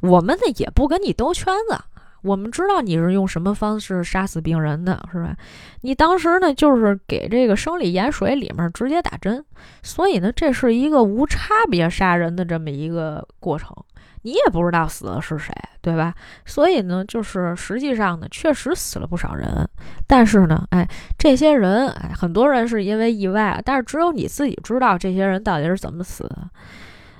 [0.00, 1.78] 我们呢也不跟你兜圈子，
[2.22, 5.36] 我们知道你是用什么方式杀死病人的，是吧？
[5.82, 9.44] 你当时呢就是给这个生理盐水里面直接打针，
[9.82, 13.76] 所以呢这是一个无差别杀人的这么一个过程。
[14.24, 15.52] 你也不知道死的是谁，
[15.82, 16.14] 对吧？
[16.46, 19.68] 所以呢，就是实际上呢，确实死了不少人。
[20.06, 26.38] 但是呢，哎，这些人，哎，很多人是因为意外，但是只有你自己知道这些人到底是怎么死的。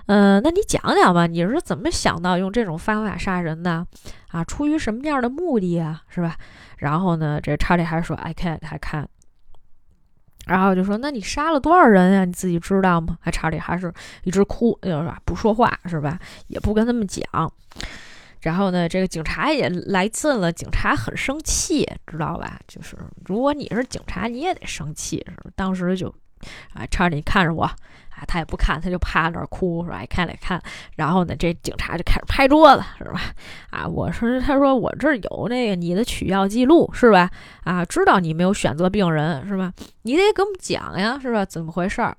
[0.07, 3.87] 嗯，那你讲讲吧，你是怎么想到用这种方法杀人的？
[4.31, 6.03] 啊，出于什么样的目的啊？
[6.09, 6.35] 是吧？
[6.79, 9.07] 然后呢，这查理还说，I can't，还看。
[10.47, 12.25] 然后就说：“那你杀了多少人呀？
[12.25, 13.93] 你自己知道吗？”还查理还是
[14.25, 16.19] 一直哭，就是不说话，是吧？
[16.49, 17.25] 也不跟他们讲。
[18.41, 22.61] 然后呢，这个警察也来劲了，警察很生气，知道吧？
[22.69, 25.51] 就是如果你是警察，你也得生气，是？
[25.57, 26.15] 当时就，
[26.75, 27.71] 啊，查理看着我。
[28.17, 30.63] 啊，他也不看，他就趴那儿哭，说：“爱看来看。”
[30.95, 33.21] 然后呢，这警察就开始拍桌子，是吧？
[33.71, 37.29] 啊，我说，他说我这儿有那个你的取药记录，是吧？
[37.65, 39.73] 啊，知道你没有选择病人，是吧？
[40.03, 41.45] 你得给我们讲呀，是吧？
[41.45, 42.17] 怎么回事儿？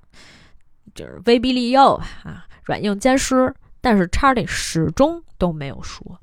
[0.94, 3.54] 就是威逼利诱啊，软硬兼施。
[3.80, 6.20] 但是查理始终都没有说。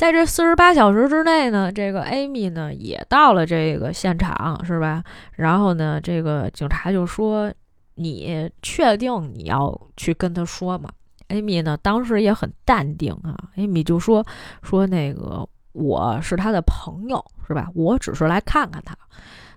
[0.00, 5.04] 在这四十八小时之内呢，这个 Amy 呢也到了这个现场，是吧？
[5.32, 7.52] 然后呢，这个警察就说。
[7.96, 10.88] 你确定你要去跟他说吗
[11.28, 11.76] ？？”Amy 呢？
[11.82, 13.36] 当时也很淡定啊。
[13.56, 14.24] ，Amy 就说
[14.64, 17.68] ：“说那个我是他的朋友，是吧？
[17.74, 18.96] 我只是来看看他。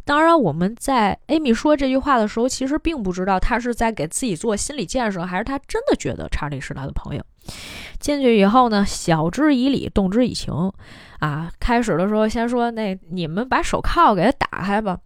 [0.06, 7.24] 当然，我们在艾米说这句话的时候，其实并不知道他是在给自己做心理建设，还是他真的觉得查理是他的朋友。
[8.00, 10.54] 进去以后呢，晓之以理，动之以情
[11.20, 11.52] 啊。
[11.60, 14.98] 开始的时候先说那你们把手铐给他打开吧。”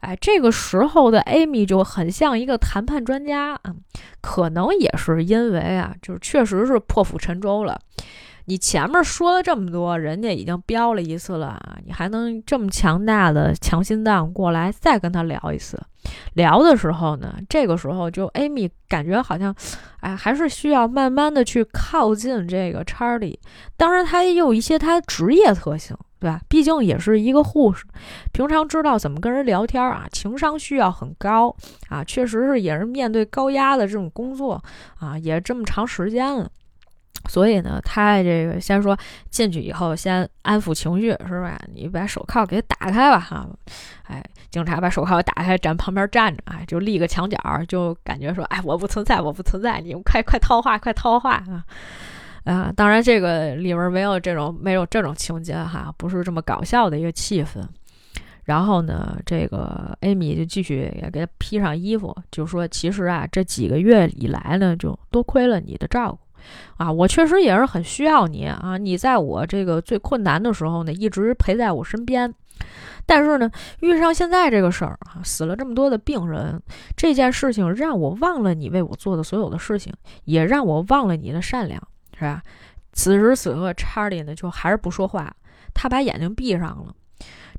[0.00, 3.74] 哎，这个时候的艾米就很像一个谈判专家啊，
[4.20, 7.80] 可能也是因为啊，就是确实是破釜沉舟了。
[8.46, 15.80] 你前面说了这么多，人家已经飙了一次了啊，你还能这么强大的强心脏过来再跟他聊一次？
[16.34, 19.54] 聊的时候呢，这个时候就艾米感觉好像，
[20.00, 23.38] 哎，还是需要慢慢的去靠近这个查理。
[23.76, 25.96] 当然，他也有一些他职业特性。
[26.18, 26.40] 对吧？
[26.48, 27.84] 毕竟也是一个护士，
[28.32, 31.54] 平常知道怎么跟人聊天啊，情商需要很高
[31.90, 32.02] 啊。
[32.02, 34.60] 确实是也是面对高压的这种工作
[34.98, 36.50] 啊，也这么长时间了。
[37.28, 38.96] 所以呢，他这个先说
[39.30, 41.58] 进去以后先安抚情绪，是吧？
[41.74, 43.48] 你把手铐给打开吧，哈。
[44.04, 51.64] 哎，警察把手铐打开，站旁边站着，哎，就立个墙角，就感觉说，哎，我不存在，我不存在，你们快快套话，快套话啊！
[52.44, 57.60] 啊，当然这个里面没有这种没有这种情节哈，不是这么搞笑的一个气氛。
[58.44, 66.18] 然后呢，这个艾米就继续也给他披上衣服，就说：“其实啊，这几个月以来呢，就多亏了你的照顾
[66.76, 68.76] 啊，我确实也是很需要你啊。
[68.78, 72.32] 你在我这个最困难的时候呢，一直陪在我身边。
[73.04, 76.60] 但是呢，遇上现在这个事儿啊，死了这么多的病人，
[76.96, 79.92] 这件事情让我忘了你为我做的所有的事情，
[80.24, 81.80] 也让我忘了你的善良。”
[82.18, 82.42] 是吧？
[82.92, 85.30] 此时此刻，查理呢就还是不说话，
[85.74, 86.94] 他把眼睛闭上了。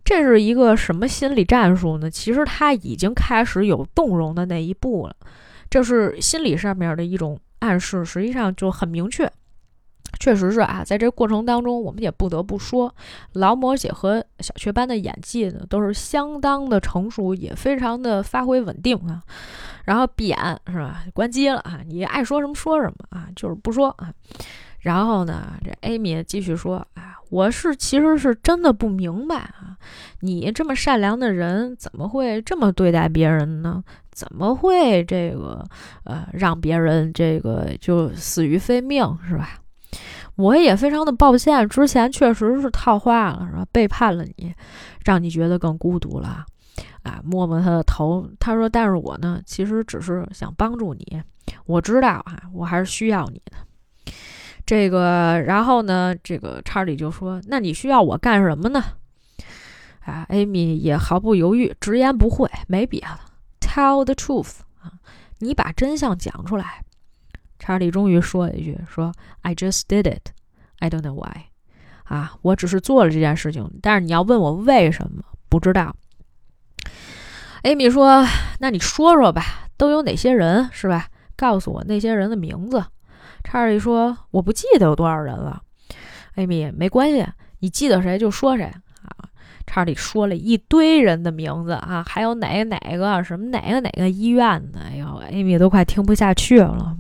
[0.04, 2.10] 这是一个什么心理战术呢？
[2.10, 5.16] 其实他已经开始有动容的那一步了，
[5.70, 9.32] 这是心理上面的一种暗示，实际上就很明确。
[10.20, 12.94] 确实是啊，在这过程当中，我们也不得不说，
[13.34, 19.22] 劳模姐和小雀斑的演技呢都是相当的成熟，也非常的发挥稳定啊。
[19.84, 20.38] 然后闭眼
[20.68, 21.04] 是吧？
[21.14, 21.82] 关机了啊！
[21.86, 24.12] 你爱说什么说什么啊，就是不说啊。
[24.80, 29.78] 然后呢，这艾米继续说啊，我是其实是真的不明白啊，
[30.22, 33.84] 你这么善良的人怎么会这么对待别人呢？
[34.18, 35.64] 怎么会这个
[36.06, 39.60] 呃让别人这个就死于非命是吧？
[40.38, 43.64] 我也非常的抱歉，之前确实是套话了是吧？
[43.72, 44.52] 背叛了你，
[45.06, 46.44] 让你觉得更孤独了。
[47.04, 51.22] 啊，摸摸他的头，他说：“但是我呢，其实只是想帮助你。
[51.68, 54.14] 我知道啊，我还是需要你的。
[54.66, 58.84] 这个，然后呢，这个查理就说：‘那你需要我干什么呢？’
[60.06, 63.20] 啊，艾米也毫不犹豫，直言不讳，没别的
[63.78, 64.94] ，tell the truth 啊，
[65.38, 66.84] 你把真相讲出来。
[67.60, 70.32] 查理终于说了一句：“说 I just did it,
[70.80, 71.46] I don't know why。”
[72.06, 75.96] 啊，我只是做了这件事情，但是你要问我为什么，不知道。
[77.64, 78.26] 艾米说
[78.60, 81.08] ：“那你说说吧，都有哪些人是吧？
[81.36, 82.84] 告诉我那些人的名字。”
[83.44, 85.62] 查理说：“我不记得有多少人了。”
[86.36, 87.28] 艾米没关系，
[87.60, 88.72] 你记得谁就说谁
[89.68, 96.98] 查理说了一堆人的名字啊，还有哪个哪个什么哪个哪个医院的，哎呦，艾米都快听不下去了。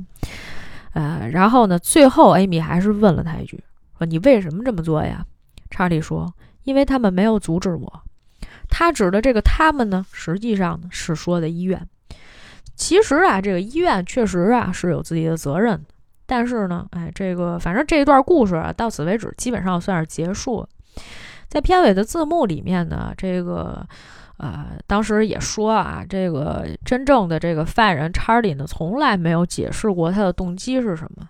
[0.93, 3.63] 呃，然后呢，最后艾米还是问了他一句
[3.97, 5.25] ：“说你为什么这么做呀？”
[5.71, 6.31] 查理说
[6.65, 8.01] ：“因为他们没有阻止我。”
[8.69, 11.87] 他指的这个他们呢，实际上呢是说的医院。
[12.75, 15.81] 其实啊，这个医院确实啊是有自己的责任，
[16.25, 20.69] 但是呢，哎，这个反正这一段故事啊到此为止，基本上算是结束了。
[21.47, 23.85] 在片尾的字幕里面呢，这个
[24.37, 31.27] 呃当时也说啊，这个真正的这个犯人查理呢，从来没有解释过他的动机是什么。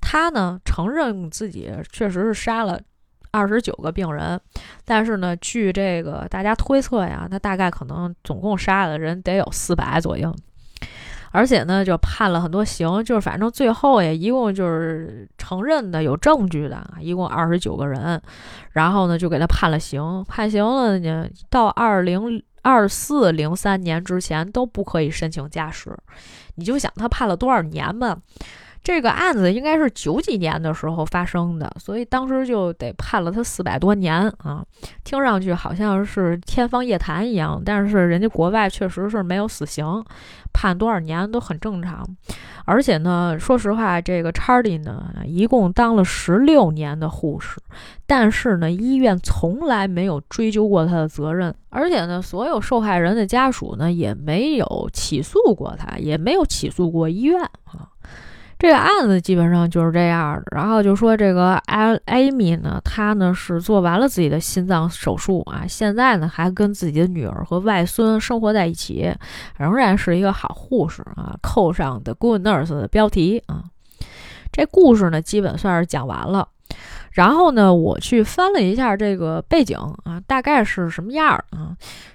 [0.00, 2.80] 他呢承认自己确实是杀了。
[3.36, 4.40] 二十九个病人，
[4.84, 10.32] 但是呢，据这个大家推测呀，他大概可能总共杀的人得有四百左右，
[11.34, 18.22] 而且呢，就判了很多刑，就是反正最后也一共就是承认的有证据的，一共二十九个人，
[18.70, 25.92] 然后呢就给他判了刑，判刑了呢，到二零二四零三年之前都不可以申请驾驶，
[26.54, 28.16] 你就想他判了多少年吧。
[28.84, 34.62] 这个案子应该是九几年的时候发生的，所以当时就得判了他四百多年啊！
[35.02, 40.04] 听上去好像是天方夜谭一样，但是人家国外确实是没有死刑，
[40.52, 42.06] 判多少年都很正常。
[42.66, 47.58] 而且呢，说实话，这个查理呢，一共当了十六年的护士，
[48.06, 57.88] 但是呢，医院从来没有追究过他的责任，而且呢，所有受害人的家属呢，也没有起诉过他，也没有起诉过医院啊。
[58.64, 69.14] 这个案子基本上就是这样的，然后就说这个艾艾米呢，她呢是做完了自己的心脏手术啊，现在呢还跟自己的女儿和外孙生活在一起，
[69.58, 73.64] 仍然是一个好护士啊，扣上的 Good Nurse 的标题啊。
[74.50, 76.48] 这故事呢基本算是讲完了。
[77.14, 81.74] 然后呢，我去翻了一下这个背景啊，大概是什么样儿啊？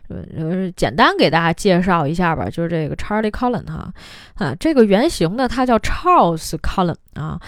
[0.10, 3.92] 呃，简单给大家介绍一下吧，就是这个 Charlie Cullen 哈，
[4.36, 7.40] 啊，这个原型呢，他叫 Charles Cullen 啊。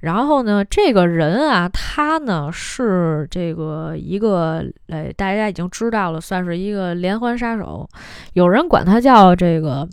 [0.00, 7.88] 然后呢，这个人啊，他呢是这个一个，呃，大家已经知道了，算是一个连环杀手，
[8.34, 9.88] 有人管他叫这个。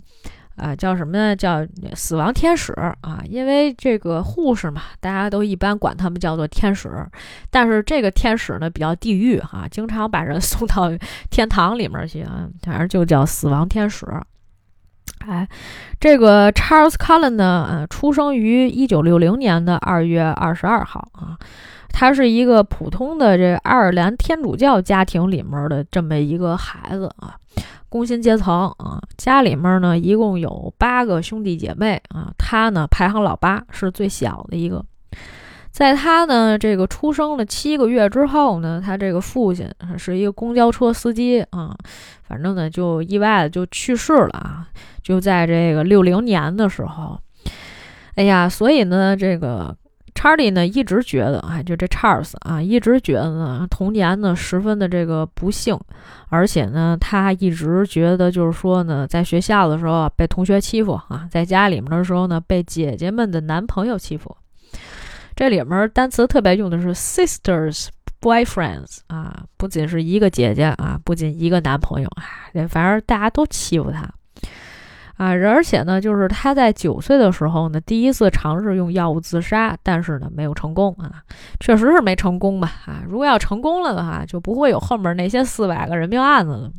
[0.58, 1.34] 啊，叫什么呢？
[1.34, 3.22] 叫死亡天使啊！
[3.24, 6.90] 因为这个护士嘛，大家都一般管他们叫做天使。
[7.50, 10.90] 但是这个天使呢，比较地狱哈，经常把人 送到
[11.30, 14.04] 天堂里面去啊，反正就叫死亡天使。
[15.26, 15.48] 哎，
[15.98, 21.36] 这个 Charles Cullen 呢，呃，出生于一九六零年的二月二十二号啊，
[21.88, 27.36] 他是一个普通的这爱尔兰天主教家庭里面的这么一个孩子啊。
[27.88, 34.84] 工薪阶层啊，家里面呢一共有八个兄弟姐妹啊，他呢排行老八，是最小的一个。
[35.70, 41.76] 在他呢这个出生了七个月之后呢，他这个父亲是一个公交车司机啊，
[42.22, 44.68] 反正呢就意外的就去世了啊，
[45.02, 47.18] 就在这个六零年的时候。
[48.16, 49.76] 哎呀，所以呢这个。
[50.18, 55.78] 查理呢一直觉得，哎，就这 Charles 啊，一直觉得呢童年呢十分的这个不幸，
[56.28, 64.36] 而且呢他一直觉得就是说呢，在学校的时候被同学欺负啊，在家里面的时候呢被姐姐们的男朋友欺负。
[65.36, 67.86] 这里面单词特别用的是 sisters
[68.20, 74.12] boyfriends 啊，不仅是一个姐姐啊，不仅一个男朋友啊，反正大家都欺负他。
[75.18, 81.10] 啊，而且呢，就是他在九岁的时候呢，第一次尝试用药物自杀，但是呢，没有成功啊，
[81.60, 82.70] 确实是没成功吧？
[82.86, 86.70] 啊，如果要成功了的话，就不会有后面那些四百个人命案子了，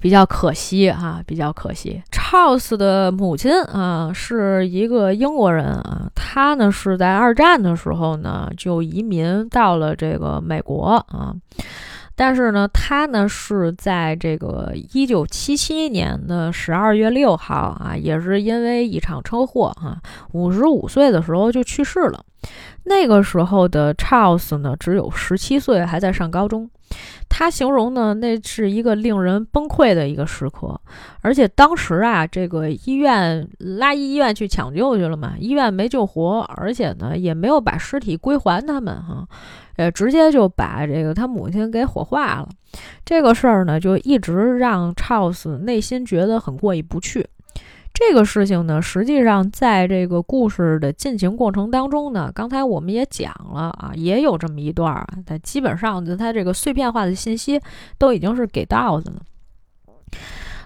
[0.00, 2.02] 比较可惜哈，比较可惜。
[2.10, 11.34] Charles 的母亲啊，是一个英国人啊，他呢是在二战的时候呢就移民到了这个美国啊。
[12.14, 19.98] 但是呢，他呢是在这个一九七七年的十二月六号啊，也是因为一场车祸啊，
[20.32, 22.24] 五十五岁的时候就去世了。
[22.84, 26.68] 那个时候的 Charles 呢，只有十七岁，还在上高中。
[27.28, 30.78] 他形容呢，那是一个令人崩溃的一个时刻，
[31.22, 39.26] 而且当时啊，这个医院拉医院去抢救去了嘛，医院没救活，而且呢，也没有把尸体归还他们哈，
[39.76, 42.48] 呃，直接就把这个他母亲给火化了。
[43.04, 47.26] 这个事儿呢，就一直让 Charles 内心觉得很过意不去。
[47.94, 57.60] 这个事情呢，实际上在这个故事的进行过程当中呢，刚才我们也讲了啊，也有这么一段儿，但基本上就它这个碎片化的信息
[57.98, 59.18] 都已经是给到的了。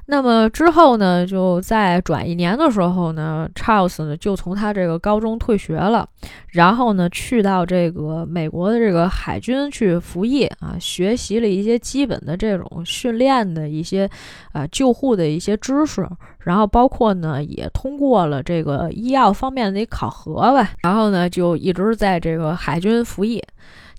[0.08, 6.08] 那么之后呢，就在转一年的时候呢，Charles 呢就从他这个高中退学了，
[6.50, 14.08] 然后呢去到这个美国的这个海军去服役啊，学习了一些基本的这种训练的一些
[14.52, 16.08] 啊救护的一些知识，
[16.38, 23.42] 然后包括呢也通过了这个医药方面的一考核吧，然后呢就一直在这个海军服役，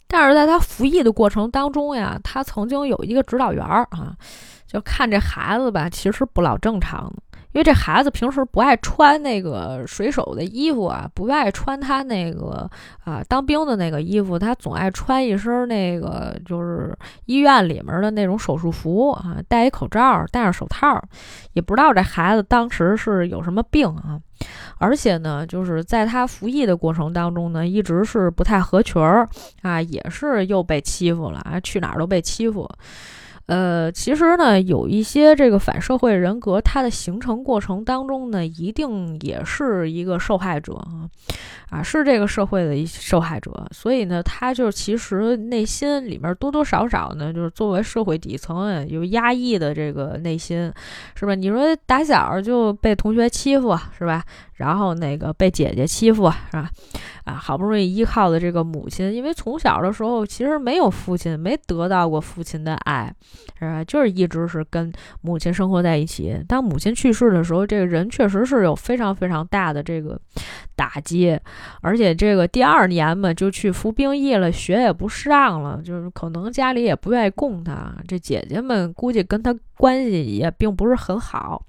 [0.08, 4.16] 但是在他服役的过程当中呀，他曾经有一个指导员儿啊。
[4.68, 7.12] 就看这孩子吧，其实不老正常，
[7.54, 12.70] 因为这孩子平时不爱穿那个水手的衣服啊，不爱穿他那个
[13.06, 16.94] 啊当兵的那个衣服，他总爱穿一身那个就是
[17.26, 21.02] 医院里面的那种手术服啊，戴一口罩，戴上手套，
[21.54, 24.20] 也不知道这孩子当时是有什么病啊，
[24.80, 29.28] 而且呢，就是在他服役的过程当中呢，一直是不太合群儿
[29.62, 32.70] 啊，也是又被欺负了啊，去哪儿都被欺负。
[33.48, 41.08] 呃，其实呢，有一些这个反社会人格，它的形成过程当中呢，一定也是一个受害者啊，
[41.70, 50.70] 啊，是这个社会的一受害者，所以呢，他就其实内心里面多多少少呢，就是作为社会底层有压抑的这个内心，
[51.16, 51.34] 是吧？
[51.34, 54.24] 你说打小就被同学欺负，是吧？
[54.56, 56.70] 然后那个被姐姐欺负是吧？
[57.28, 63.14] 啊，好不容易依靠的这个母亲，因为从小的时候其实没有父亲，没得到过父亲的爱，
[63.60, 63.84] 是吧？
[63.84, 64.90] 就是一直是跟
[65.20, 66.42] 母亲生活在一起。
[66.48, 70.18] 当母亲去世的时候，这个人确实是有非常非常大的这个
[70.74, 71.38] 打击，
[71.82, 77.94] 而且这个第二年嘛就去服兵役了，学也不上了，就是可能家里也不愿意供他。
[78.08, 81.66] 这姐姐们估计跟他关系也并不是很好。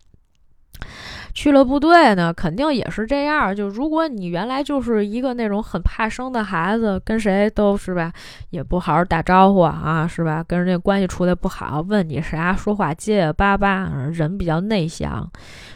[1.39, 3.55] 去了部队呢，肯定也是这样。
[3.55, 8.13] 就如果你原来就是一个那种很怕生的孩子，跟谁都是吧，
[8.51, 10.43] 也不好好打招呼啊，是吧？
[10.43, 15.31] 跟人家关系处的不好，问你啥，说话结结巴巴，人比较内向。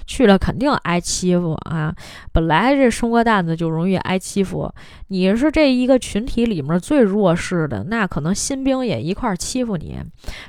[0.05, 1.95] 去了肯定挨欺负啊！
[2.33, 4.71] 本来这生个担子就容易挨欺负，
[5.09, 9.97] 你是这一个群体里面最弱势的，那可能新兵也一块欺负你，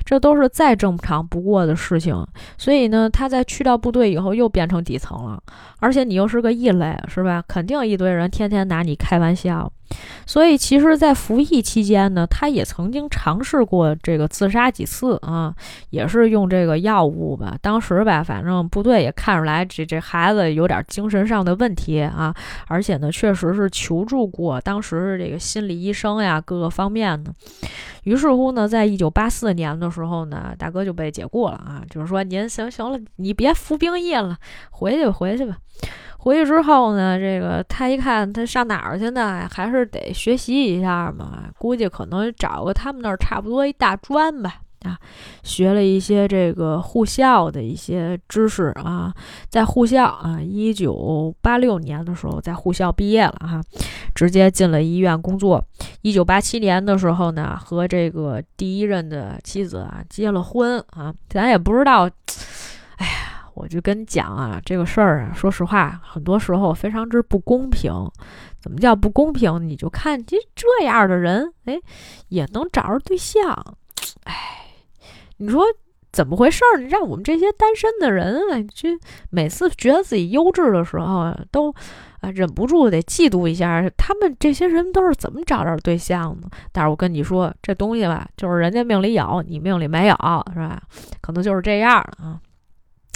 [0.04, 2.26] 这都是再正常不过的事情。
[2.58, 5.42] 所以呢，他在去到部队以后又变成底层疼了，
[5.80, 7.44] 而且你又是个异类，是吧？
[7.46, 9.70] 肯定一堆人天天拿你开玩笑。
[10.26, 15.54] 所以，其实，在服役期间呢，他也曾经尝试过这个自杀几次啊，
[15.90, 17.54] 也是用这个药物吧。
[17.60, 22.34] 当时吧，反正部队也看出来这这孩子有点精神上的问题啊，
[22.66, 27.32] 而且呢，确实是求助过当时这个心理医生呀，各个方面的。
[28.04, 34.36] 于是乎呢，在一九八四年的时候呢，大哥就被解雇了啊，就是说您行行了，你别服兵役了，
[34.84, 35.56] 回去回去吧。
[36.18, 39.48] 回去之后呢，这个他一看他上哪儿去呢？
[39.50, 41.44] 还是得学习一下嘛。
[41.58, 44.98] 估计可能找个他们那儿差不多一大专吧，啊，
[45.42, 49.12] 学了一些这个护校的一些知识啊，
[49.48, 53.60] 在护校啊，一九八六年的时候在护校毕业了哈，
[54.14, 55.64] 直接进了医院工作。
[56.02, 62.06] 一九八七年的时候呢，和这个第一任的妻子啊结了婚啊，咱也不知道。
[63.54, 67.92] 我就跟你讲啊，这个事儿啊，说实话，很多时候非常之不公平。
[68.60, 69.68] 怎么叫不公平？
[69.68, 71.78] 你就看这这样的人，哎，
[72.28, 73.76] 也能找着对象。
[74.24, 74.34] 哎，
[75.36, 75.64] 你说
[76.10, 76.80] 怎么回事儿？
[76.80, 78.88] 你让我们这些单身的人啊，就
[79.30, 81.70] 每次觉得自己优质的时候，都
[82.20, 83.84] 啊忍不住得嫉妒一下。
[83.98, 86.48] 他们这些人都是怎么找着对象的？
[86.72, 90.16] 但是我跟你说，这东西吧，就是人家命里有，你命里没有，
[90.54, 90.82] 是吧？
[91.20, 92.40] 可能就是这样啊。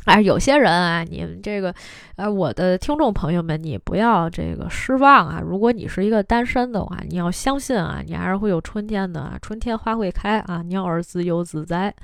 [0.08, 1.74] 哎，有些人啊，你们这个，
[2.16, 5.40] 呃，我的听众朋友们，你不要这个失望啊。
[5.44, 11.94] 如果你是一个单身的话，你要相信啊，你还是会有春天的，春天花会开啊，鸟儿自由自在，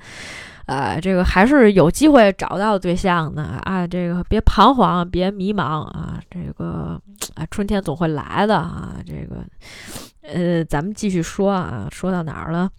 [0.67, 3.87] 呃，这个还是有机会找到对象的啊。
[3.87, 7.01] 这个别彷徨，别迷茫啊，这个，
[7.33, 8.93] 啊，春天总会来的啊。
[9.03, 9.43] 这个，
[10.21, 12.69] 呃，咱们继续说啊，说到哪儿了？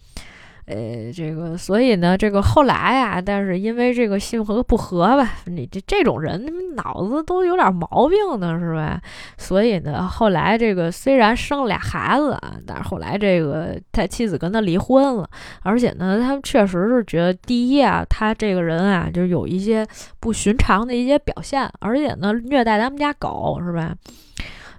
[0.67, 9.01] 呃，这个，所以呢，这个后来啊，但是因为这个性格不合吧，你这这种人脑子都有点毛病呢，是吧？
[9.37, 15.29] 所以呢，后来这个虽然生了俩孩子啊，但是后来这个他妻子跟他离婚了，
[15.63, 19.87] 而且呢，他们确实是觉得第一啊，他这个人啊，就有一些
[20.19, 23.95] 不寻常的一些表现，而且呢，虐待他们家狗，是吧？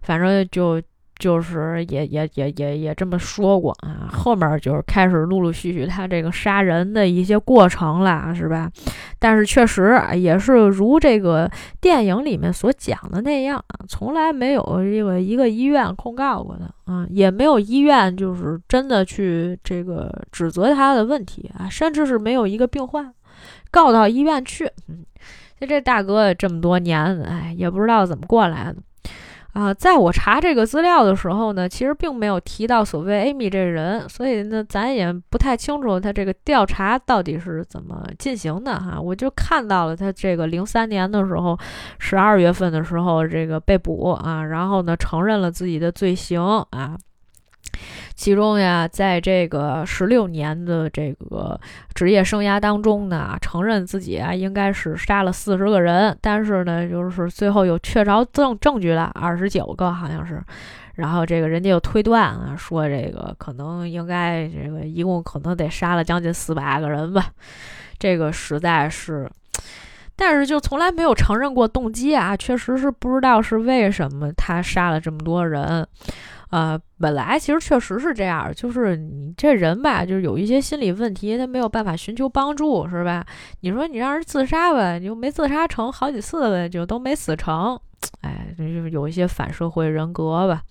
[0.02, 0.82] 反正就。
[1.18, 8.70] 就是也也也也也这么说过啊，后面就是开始陆陆续续他这个杀人的一些过程了，是吧？
[9.18, 11.50] 但是确实也是如这个
[11.80, 23.12] 电影里面所讲的那样，从来没有这个一个医院控告过的啊，也没有医院就是真的去这个指责他的问题啊，甚至是没有一个病患
[23.70, 24.70] 告到医院去。
[24.88, 25.04] 嗯，
[25.60, 28.76] 这大哥这么多年，哎，也不知道怎么过来的。
[29.54, 39.00] 啊，在我查这个资料的时候呢，其实并没有提到所谓 Amy 这人，所以呢，咱也不太清楚他这个调查到底是怎么进行的哈。
[39.00, 41.58] 我就看到了他这个零三年的时候，
[41.98, 46.96] 十二月份的时候这个被捕啊，然后呢承认了自己的罪行啊。
[48.18, 51.58] 其中呀，在这个十六年的这个
[51.94, 60.42] 职业生涯当中呢，承认自己啊应该是杀了四十个人，但是呢，就是最后有确凿证证据了，二十九个好像是，
[60.96, 67.24] 然后这个人家又推断啊，说这个可能应该这个一共可能得杀了将近四百个人吧，
[68.00, 69.30] 这个实在是，
[70.16, 75.86] 但是就从来没有承认过动机啊，确实是不知道是为什么他杀了这么多人。
[76.50, 83.24] 呃，本来其实确实是这样，就是你这人吧，就是有一些心理问题，他没有办法寻求帮助，是吧？
[83.60, 87.78] 你说你让人自杀吧，你又没自杀成，好几次呗就都没死成，
[88.22, 90.62] 哎，就是有一些反社会人格吧。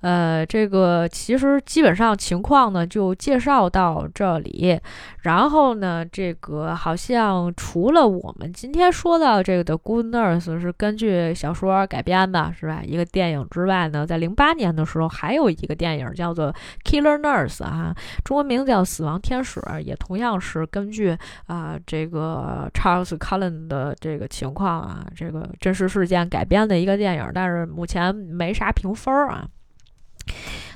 [0.00, 4.78] 呃，这个其实基本上情况呢，就介绍到这里。
[5.22, 12.82] 然后呢，这个好像除了我们今天说到这个的《Good Nurse》是根据小说改编的，是吧？
[12.84, 16.52] 一个电影之外呢，在零八年的时候还有一个电影叫做
[16.84, 17.94] 《Killer Nurse》啊，
[18.24, 21.16] 中文名字叫《死亡天使》，也同样是根据
[21.46, 29.44] 啊这个 Charles Cullen 的这个情况啊，这个真实事件改编的一个电影，但是目前没啥评分啊。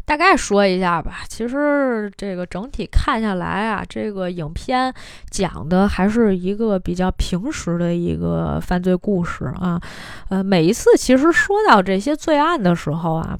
[0.05, 4.93] 大概说一下吧，其实这个整体看下来啊，这个影片
[5.31, 9.81] 讲的还是一个比较平实的一个犯罪故事啊。
[10.29, 13.37] 呃，每一次其实说到这些罪案的时候啊，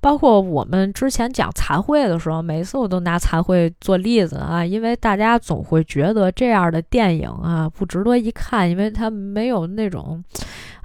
[0.00, 10.24] 包括我们之前讲残会的时候，每一次我都拿残会做例子啊，因为大家总会觉得这样的电影啊不值得一看，因为它没有那种。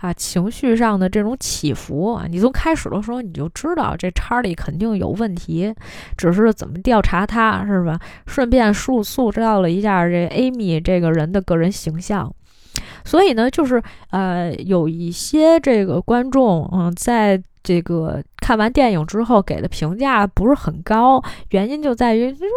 [0.04, 5.74] 啊，情绪上的这种起伏啊，你从开始的时候你就知道这查理肯定有问题，
[6.18, 7.98] 只是怎么调查他是吧？
[8.28, 12.30] 顺便塑塑造了一下这艾米这个人的个人形象。
[13.06, 22.52] 所以呢，就是呃，有一些这个观众，嗯，在这个看完电影之后给的评价不是很高，原因就在于就是。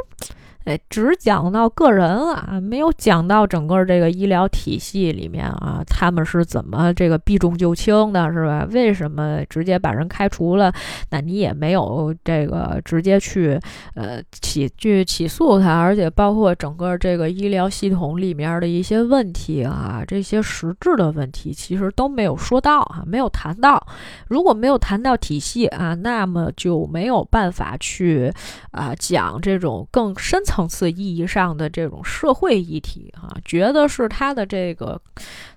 [0.67, 8.67] 哎，只讲到个人了，没有讲到整个这个医疗体系里面啊，他们是怎么这个避重就轻的，是吧？
[8.73, 10.73] 为什么直接把人开除了？
[11.11, 13.57] 那你也没有这个直接去
[13.95, 23.81] 呃起去起诉他，而且包括整个这个医疗系统里面的一些问题啊，这些实质的问题其实都没有说到啊，没有谈到。
[24.27, 28.33] 如果没有谈到体系啊，那么就没有办法去
[28.73, 30.56] 啊讲这种更深层。
[30.57, 34.99] 层次意义上的这种社会议题，啊，觉得是他的这个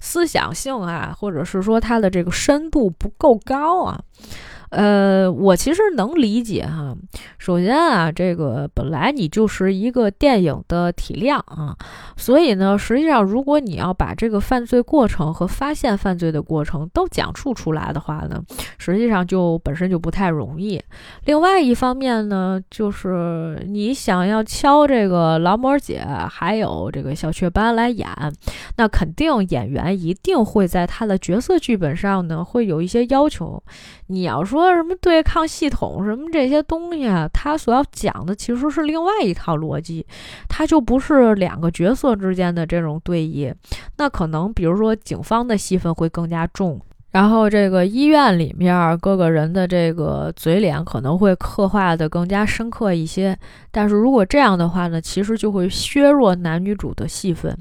[0.02, 3.98] 思想性啊，或者是说他的这个深度不够高啊。
[4.70, 6.96] 呃，我其实能理解哈。
[7.38, 11.76] 首先啊，这个本来你就是一个电影的体量啊，
[12.18, 18.44] 所以呢，实际上如果你要把这个犯罪过程和发现犯罪的过程都讲述出来的话呢，
[18.78, 20.82] 实际上就本身就不太容易。
[21.26, 28.08] 另外一方面呢，就是你想要敲这个劳模姐还有这个小雀斑来演，
[28.78, 33.62] 那肯定演员一定会在他的角色剧本上呢会有一些要求。
[34.08, 40.06] 你要说说什么对抗系统什么这些东西啊，他所要讲的其实是另外一套逻辑，
[40.50, 43.54] 他就不是两个角色之间的这种对弈。
[43.98, 46.80] 那可能比如说警方的戏份会更加重，
[47.12, 53.38] 然后这个医院里面各个人的这个嘴脸可能会刻画的更加深刻一些。
[53.72, 57.58] 但是如果这样的话呢，其实就会削弱男女主的戏份。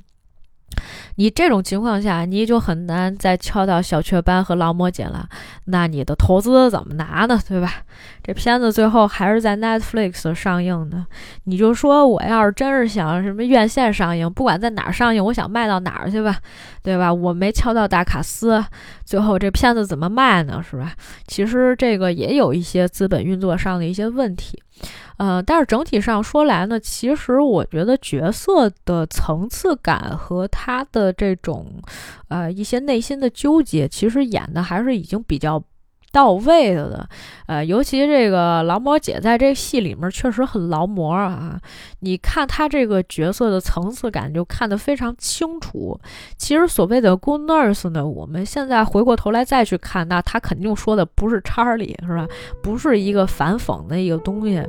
[1.16, 5.28] 你这种情况下，你就很难再敲到小雀斑和劳模姐了。
[5.64, 7.40] 那你的投资怎么拿呢？
[7.48, 7.82] 对吧？
[8.22, 11.04] 这片子最后还是在 Netflix 上映的。
[11.44, 16.38] 你就说我要是真是想什么院线上映，不管在哪儿上映，我想卖到哪儿去吧，
[16.82, 17.12] 对吧？
[17.12, 18.64] 我没敲到大卡司，
[19.04, 20.62] 最后这片子怎么卖呢？
[20.62, 20.92] 是吧？
[21.26, 24.62] 其实这个也有一些资本运作上的一些问题。
[25.18, 31.66] 呃，但是整体上说来呢，其实我觉得角色的层次感和他的这种，
[32.28, 35.62] 呃，一些内心的纠结，其实演的还是已经比较
[36.10, 37.09] 到位的的，
[37.47, 41.60] 呃，尤其这个劳模姐在这戏里面确实很劳模啊。
[42.01, 45.98] 你看她这个角色的层次感就看得非常清楚。
[46.36, 52.26] 其实所谓的 good nurse 呢，我们现在回过头来再去看，那她肯定说的不是查理，是吧？
[52.62, 54.62] 不是一个反讽的一个东西，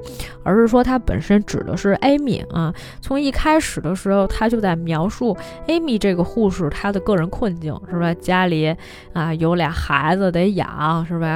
[0.43, 2.73] 而是说她本身指的是 Amy 啊。
[3.01, 5.37] 从一开始的时候，他就在描述
[5.67, 8.13] Amy 这个护士她的个人困境，是吧？
[8.15, 8.75] 家里
[9.13, 11.28] 啊有俩孩子得养，是吧？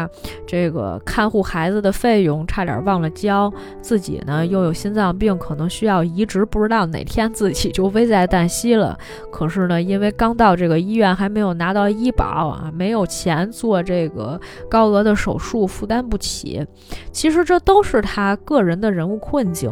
[0.48, 3.52] 这个看护孩子的费用差点忘了交，
[3.82, 8.98] 自己呢又有心脏病，可能需要移植，不知道哪天自己就危在旦夕了。
[9.32, 14.40] 可是呢，因为刚到这个医院，还没有拿到医保啊，没有钱做这个
[14.70, 16.65] 高额的手术，负担不起。
[17.11, 19.72] 其实这都是他个人的人物困境，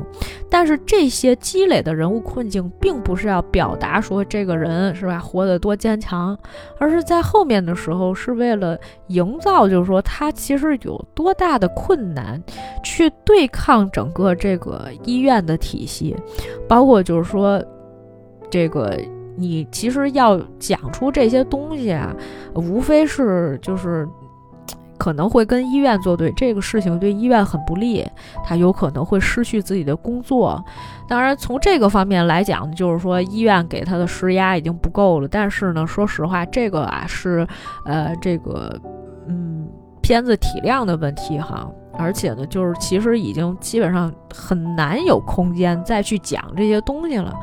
[0.50, 6.38] 但是这些积累的人物困境，并不是要表达说这个人是吧活得多坚强，
[6.78, 8.78] 而是在后面的时候是为了
[9.08, 10.02] 营造，就是说。
[10.04, 12.40] 他他其实有多大的困难
[12.84, 16.14] 去对抗整个这个医院的体系，
[16.68, 17.64] 包括就是说，
[18.50, 19.00] 这个
[19.38, 22.14] 你其实要讲出这些东西啊，
[22.54, 24.06] 无非是就是
[24.98, 28.06] 可能会跟医院作对，这个事情对医院很不利，
[28.44, 30.62] 他有可能会失去自己的工作。
[31.08, 35.28] 当然，从这个方面来讲，就是说医院给他的施压已经不够了。
[35.30, 37.48] 但是呢，说实话，这个啊是
[37.86, 38.78] 呃这个
[39.26, 39.61] 嗯。
[40.02, 47.34] 片子体量的问题哈，而且呢，就是其实已经基本上很难有空间再去讲这些东西了。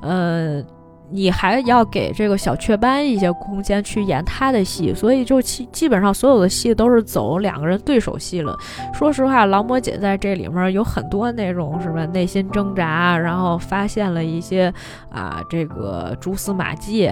[0.00, 0.62] 呃，
[1.10, 8.56] 你还要给这个小雀斑一些空间去演他的戏，所以就基基本上所有的戏都是走两个人对手戏了。
[8.92, 14.72] 说实话，劳模姐在这里面有很多那种什么内心挣扎，然后发现了一些
[15.10, 17.10] 啊这个蛛丝马迹。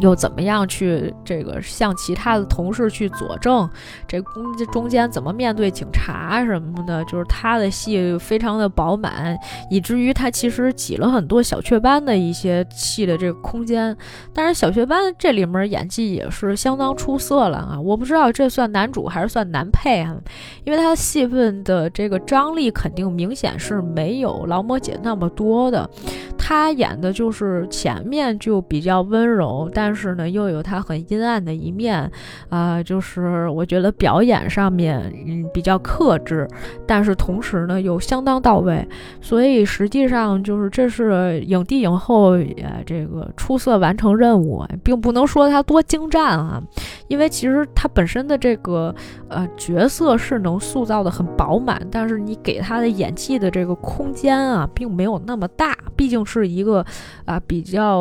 [0.00, 3.68] 又怎么样去这个向其他的同事去佐证？
[4.08, 7.04] 这中中间怎么面对警察什么的？
[7.04, 9.38] 就是他的戏非常的饱满，
[9.70, 13.96] 以至于他其实挤了很多小雀斑的一些戏的这个空间。
[14.32, 17.80] 但是小雀斑这里面演技也是相当出色了啊！
[17.80, 20.16] 我不知道这算男主还是算男配啊？
[20.64, 25.88] 因为他的戏份的这个张力肯定明显是没有劳模姐那么多的。
[26.36, 32.10] 他演的就是前面就比较温柔，但但是呢又有他很阴暗的一面，
[32.48, 36.48] 啊，就是我觉得表演上面嗯比较克制，
[36.86, 38.88] 但是同时呢又相当到位，
[39.20, 46.62] 所以实际上就是这是影帝影后呃这个出色完成任务，并不能说他多精湛啊，
[47.08, 48.94] 因为其实他本身的这个
[49.28, 56.24] 呃角色是能塑造的很饱满，但是你给他的演技的这个空间啊并没有那么大，毕竟。
[56.26, 56.82] 是一个
[57.26, 57.98] 啊比较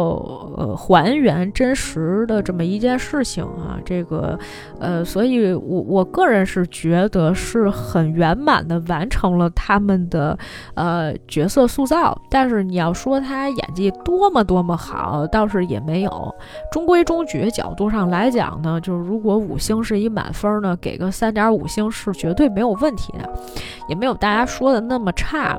[0.56, 4.38] 呃还原真实的这么一件事情啊，这个
[4.80, 10.38] 呃，所以我我个人是觉得是很圆满的完成了他们的
[10.76, 12.18] 呃角色塑造。
[12.30, 16.34] 但是你要说他演技多么多么好，倒是也没有。
[16.72, 23.30] 中规中矩角度上来讲呢，就是如果五星是一满分呢，给个三点五星是绝对没有问题的，
[23.88, 25.58] 也没有大家说的那么差。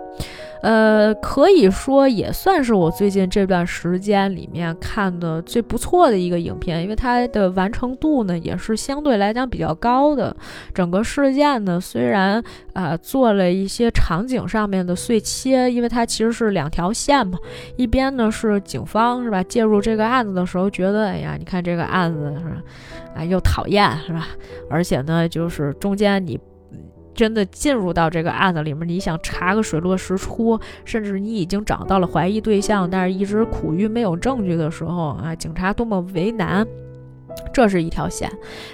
[0.64, 10.34] 呃，可以说也算是我最近这段时间里面看的最不错的一个影片，因为它的完成度呢也是相对来讲比较高的。
[10.72, 12.42] 整个事件呢虽然
[12.72, 17.38] 啊做了一些场景上面的碎切，因为它其实是两条线嘛，
[17.76, 22.62] 一边呢是警方是吧介入这个案子的时候觉得，哎呀，你看这个案子是吧，
[23.14, 24.28] 啊又讨厌是吧，
[24.70, 26.40] 而且呢就是中间你。
[27.14, 36.66] 真的进入到这个案子里面，你想查个水落石出，甚至你已经找到了怀疑对象，但是一直苦于没有证据的时候啊，警察多么为难。
[37.52, 38.30] 这是一条线，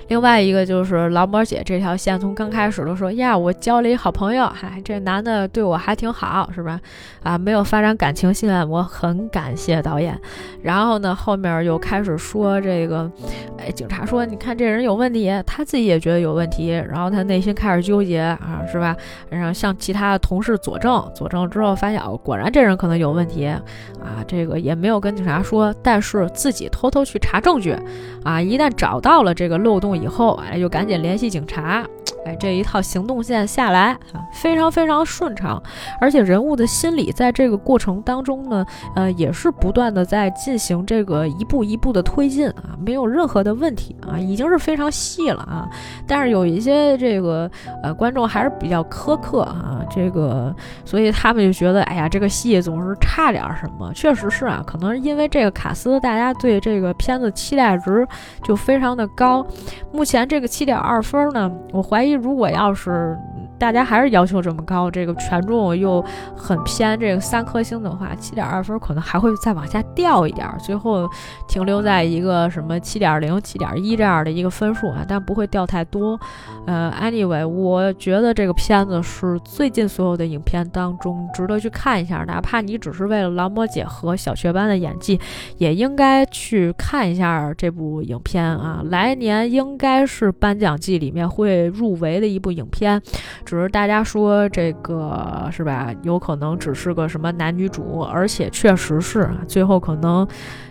[0.09, 6.81] 另外一个就是劳模姐这条线，从刚开始都说呀，我交了一好朋友，嗨，这男的对我还挺好，是吧？
[7.23, 10.19] 啊，没有发展感情线，我很感谢导演。
[10.63, 13.11] 然后呢，后面又开始说这个，
[13.59, 18.97] 哎，警察说，你看这人有问题，他自己也觉得有问题，然后他内心开始纠结啊，是吧？
[19.29, 27.77] 然后向其他的同事佐证，佐证之后发现，哦，果然这人可能有问题，啊，这个也没有跟警察说，但是自己偷偷去查证据，
[28.25, 28.41] 啊。
[28.51, 31.87] 一旦找到了这个漏洞以后，哎，就赶紧联系警察，
[32.25, 35.63] 哎，这一套行动线下来啊，非常非常顺畅，
[36.01, 38.65] 而且人物的心理在这个过程当中呢，
[38.95, 45.69] 呃，也是不断的在进行这个一步一步的推进啊，没有任何的问题啊，已经是非常细了啊。
[46.07, 47.51] 但是有一些这个
[47.83, 53.91] 呃观众还是比较苛刻啊，这个，所以他们就觉得，哎呀，这个戏总是差点什么。
[53.95, 58.07] 确实是啊，可能是因为这个卡斯，大家对这个片子期待值
[58.43, 59.45] 就非常的高。
[59.93, 63.19] 目前这个七点二分呢，我怀疑如果要是。
[63.61, 66.03] 大家还是要求这么高，这个权重又
[66.35, 71.07] 很偏，这个三颗星的话，七点二分可能还会再往下掉一点，最后
[71.47, 76.19] 停留在一个什么七点零、七点一这样的一个分数啊，但不会掉太多。
[76.67, 85.21] 呃，anyway，我觉得这个片子是最近所有的影片当中值得去看一下，哪怕你只是为了劳模姐和小雀斑的演技，
[85.59, 88.81] 也应该去看一下这部影片啊。
[88.87, 93.03] 来年应该是颁奖季里面会入围的一部影片。
[93.51, 95.93] 只是大家说这个是吧？
[96.03, 100.25] 有可能只是个什么男女主，而且确实是啊，最后可能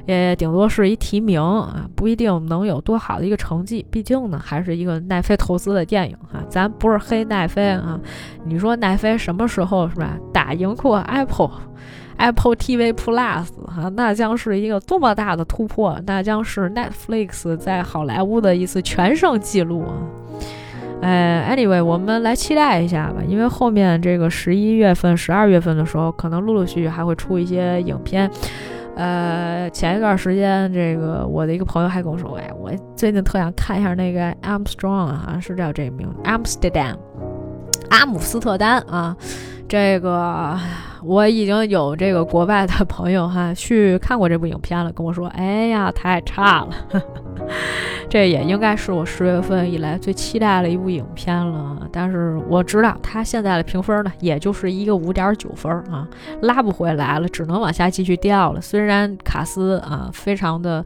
[0.06, 3.86] 也顶多是一提名啊，不一定能有多好的一个成绩。
[3.92, 8.00] 毕竟呢，还是一个奈飞投资的电影哈，咱不是黑奈飞啊。
[8.46, 10.18] 你说奈飞什么时候是吧？
[10.32, 11.52] 打赢过 Apple
[12.16, 19.92] Apple TV Plus 哈，那将是一个多么大的突破，那将是 Netflix 在好莱坞的一次全胜记录啊！
[21.02, 28.30] 哎，anyway，我们来期待一下吧，因为后面这个十一月份、十二月份的时候，可能陆陆续续还会出一些影片。
[28.96, 36.96] 呃，前一段时间，这个我的一个朋友还跟我说，哎，我最近特想看一下那个 Armstrong，啊是叫这个名字，Amsterdam，
[37.90, 39.16] 阿姆斯特丹啊。
[39.70, 40.60] 这个
[41.04, 46.70] 我已经有这个国外的朋友哈去看过这部影片了，跟我说，哎呀，太差了。
[48.10, 51.88] 这也应该是我十月份以来最期待的一部影片了。
[51.92, 56.08] 但是我知道它现在的评分呢，也就是一个五点九分啊，
[56.42, 58.60] 拉不回来了，只能往下继续掉了。
[58.60, 60.84] 虽然卡斯啊非常的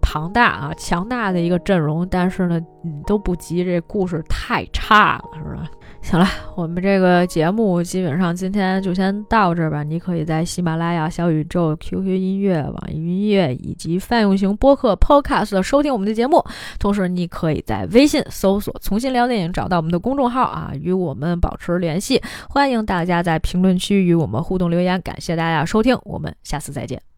[0.00, 2.60] 庞大啊，强大的一个阵容，但是呢，
[3.06, 5.68] 都不及这故事太差了，是吧？
[6.08, 6.24] 行了，
[6.54, 9.82] 我们这个节目基本上今天就先到这儿吧。
[9.82, 16.40] 你可以在喜马拉雅、小宇宙、QQ 音乐、网易云音乐以及泛用型播客 Podcast 收听我们的节目。
[16.78, 22.22] 同时，你可以在微信搜索“重新聊电影”，找到我们的公众号啊，与我们保持联系。
[22.48, 25.02] 欢迎大家在评论区与我们互动留言。
[25.02, 27.15] 感谢大家收听，我们下次再见。